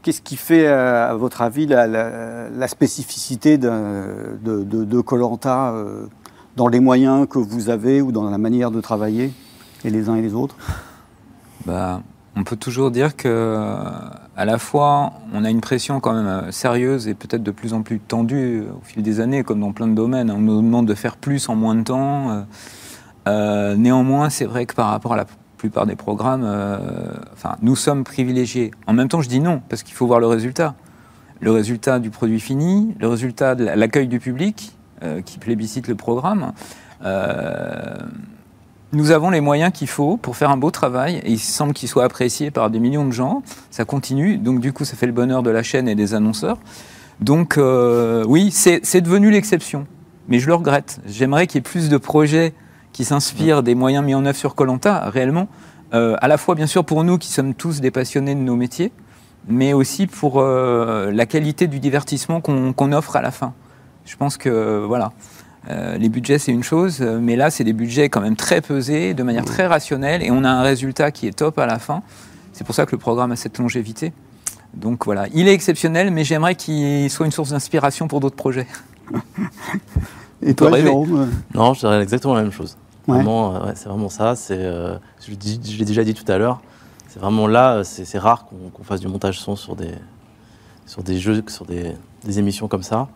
[0.01, 4.05] Qu'est-ce qui fait, euh, à votre avis, la, la- la spécificité d'un-
[4.43, 5.76] de de- de Colanta
[6.57, 9.32] dans les moyens que vous avez ou dans la manière de travailler,
[9.86, 10.55] et les uns et les autres?
[11.68, 12.01] Bah,
[12.36, 13.67] on peut toujours dire que,
[14.38, 17.73] à la fois, on a une pression quand même euh, sérieuse et peut-être de plus
[17.73, 20.32] en plus tendue euh, au fil des années, comme dans plein de domaines.
[20.32, 22.45] On nous demande de faire plus en moins de temps.
[23.27, 25.25] euh, néanmoins, c'est vrai que par rapport à la
[25.57, 26.43] plupart des programmes,
[27.34, 28.71] enfin, nous sommes privilégiés.
[28.88, 30.73] En même temps, je dis non, parce qu'il faut voir le résultat.
[31.39, 34.75] Le résultat du produit fini, le résultat de la- l'accueil du public
[35.25, 36.53] qui plébiscite le programme.
[38.93, 41.87] Nous avons les moyens qu'il faut pour faire un beau travail et il semble qu'il
[41.87, 43.41] soit apprécié par des millions de gens.
[43.69, 46.57] Ça continue, donc du coup, ça fait le bonheur de la chaîne et des annonceurs.
[47.21, 49.87] Donc euh, oui, c'est devenu l'exception,
[50.27, 50.99] mais je le regrette.
[51.05, 52.53] J'aimerais qu'il y ait plus de projets
[52.91, 55.47] qui s'inspirent des moyens mis en œuvre sur Colanta, réellement.
[55.93, 58.57] Euh, à la fois, bien sûr, pour nous qui sommes tous des passionnés de nos
[58.57, 58.91] métiers,
[59.47, 63.53] mais aussi pour euh, la qualité du divertissement qu'on offre à la fin.
[64.05, 65.13] Je pense que, voilà,
[65.70, 68.62] euh, les budgets, c'est une chose, euh, mais là, c'est des budgets quand même très
[68.62, 71.78] pesés, de manière très rationnelle, et on a un résultat qui est top à la
[71.78, 72.01] fin.
[72.53, 74.14] C'est pour ça que le programme a cette longévité.
[74.74, 78.68] Donc voilà, il est exceptionnel, mais j'aimerais qu'il soit une source d'inspiration pour d'autres projets.
[80.41, 80.76] Et toi.
[80.80, 82.78] Jérôme Non, je dirais exactement la même chose.
[83.07, 83.16] Ouais.
[83.16, 84.36] Vraiment, euh, ouais, c'est vraiment ça.
[84.36, 86.62] C'est, euh, je, l'ai déjà dit tout à l'heure.
[87.07, 89.93] C'est vraiment là, euh, c'est, c'est rare qu'on, qu'on fasse du montage son sur des,
[90.86, 91.93] sur des jeux, sur des,
[92.24, 93.07] des émissions comme ça.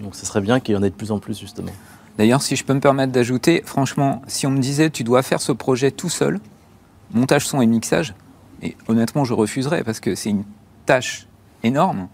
[0.00, 1.72] Donc, ce serait bien qu'il y en ait de plus en plus justement.
[2.18, 5.40] D'ailleurs, si je peux me permettre d'ajouter, franchement, si on me disait tu dois faire
[5.40, 6.40] ce projet tout seul,
[7.12, 8.14] montage son et mixage,
[8.62, 10.44] et honnêtement, je refuserais parce que c'est une
[10.86, 11.26] tâche
[11.62, 12.08] énorme.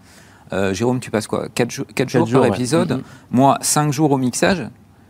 [0.53, 1.49] Euh, Jérôme, tu passes quoi?
[1.49, 2.47] 4, jours Quatre par ouais.
[2.49, 3.03] épisode Mhm.
[3.31, 4.65] Moi, 5 jours au mixage,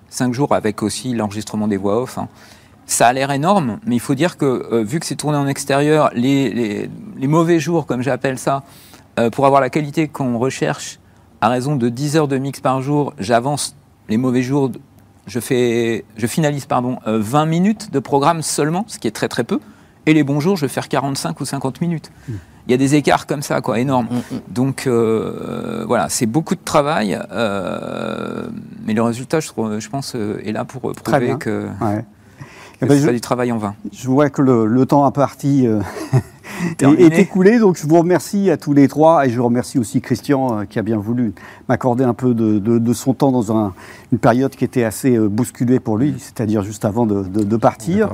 [0.10, 2.18] 5 jours avec aussi l'enregistrement des voix off.
[2.18, 2.28] hein.
[2.88, 5.46] Ça a l'air énorme, mais il faut dire que euh, vu que c'est tourné en
[5.48, 8.64] extérieur, les, les- les mauvais jours, comme j'appelle ça,
[9.20, 11.00] euh, pour avoir la qualité qu'on recherche,
[11.42, 13.76] à raison de 10 heures de mix par jour, j'avance
[14.10, 14.72] les mauvais jours,
[15.28, 19.28] je, fais, je finalise pardon, euh, 20 minutes de programme seulement, ce qui est très
[19.28, 19.60] très peu,
[20.06, 22.12] et les bons jours, je vais faire 45 ou 50 minutes.
[22.30, 24.08] Il y a des écarts comme ça, quoi, énormes.
[24.12, 24.40] Mm, mm.
[24.50, 28.48] Donc euh, voilà, c'est beaucoup de travail, euh,
[28.86, 31.98] mais le résultat, je, trouve- je pense, euh, est là pour euh, prouver que, Ouais.
[32.00, 32.04] que
[32.82, 33.76] Eh ben, c'est pas du travail en vain.
[33.94, 35.80] Je vois que le, le temps imparti euh,
[36.80, 40.60] est, écoulé, donc je vous remercie à tous les trois et je remercie aussi Christian
[40.60, 41.34] euh, qui a bien voulu
[41.70, 43.74] m'accorder un peu de, de- de son temps dans un-
[44.12, 48.10] une période qui était assez euh, bousculée pour lui, c'est-à-dire juste avant de, partir.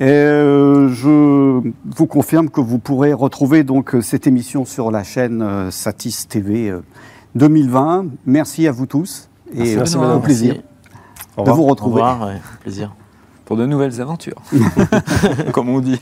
[0.00, 1.60] Et, euh, je
[1.96, 6.80] vous confirme que vous pourrez retrouver donc cette émission sur la chaîne Satis TV euh,
[7.34, 8.06] 2020.
[8.26, 10.22] Merci à vous tous et Merci, au Merci.
[10.22, 10.54] plaisir
[11.36, 12.02] Au de vous Au retrouver.
[12.02, 12.94] revoir, ouais, plaisir.
[13.44, 14.40] Pour de nouvelles aventures,
[15.52, 16.00] comme on dit.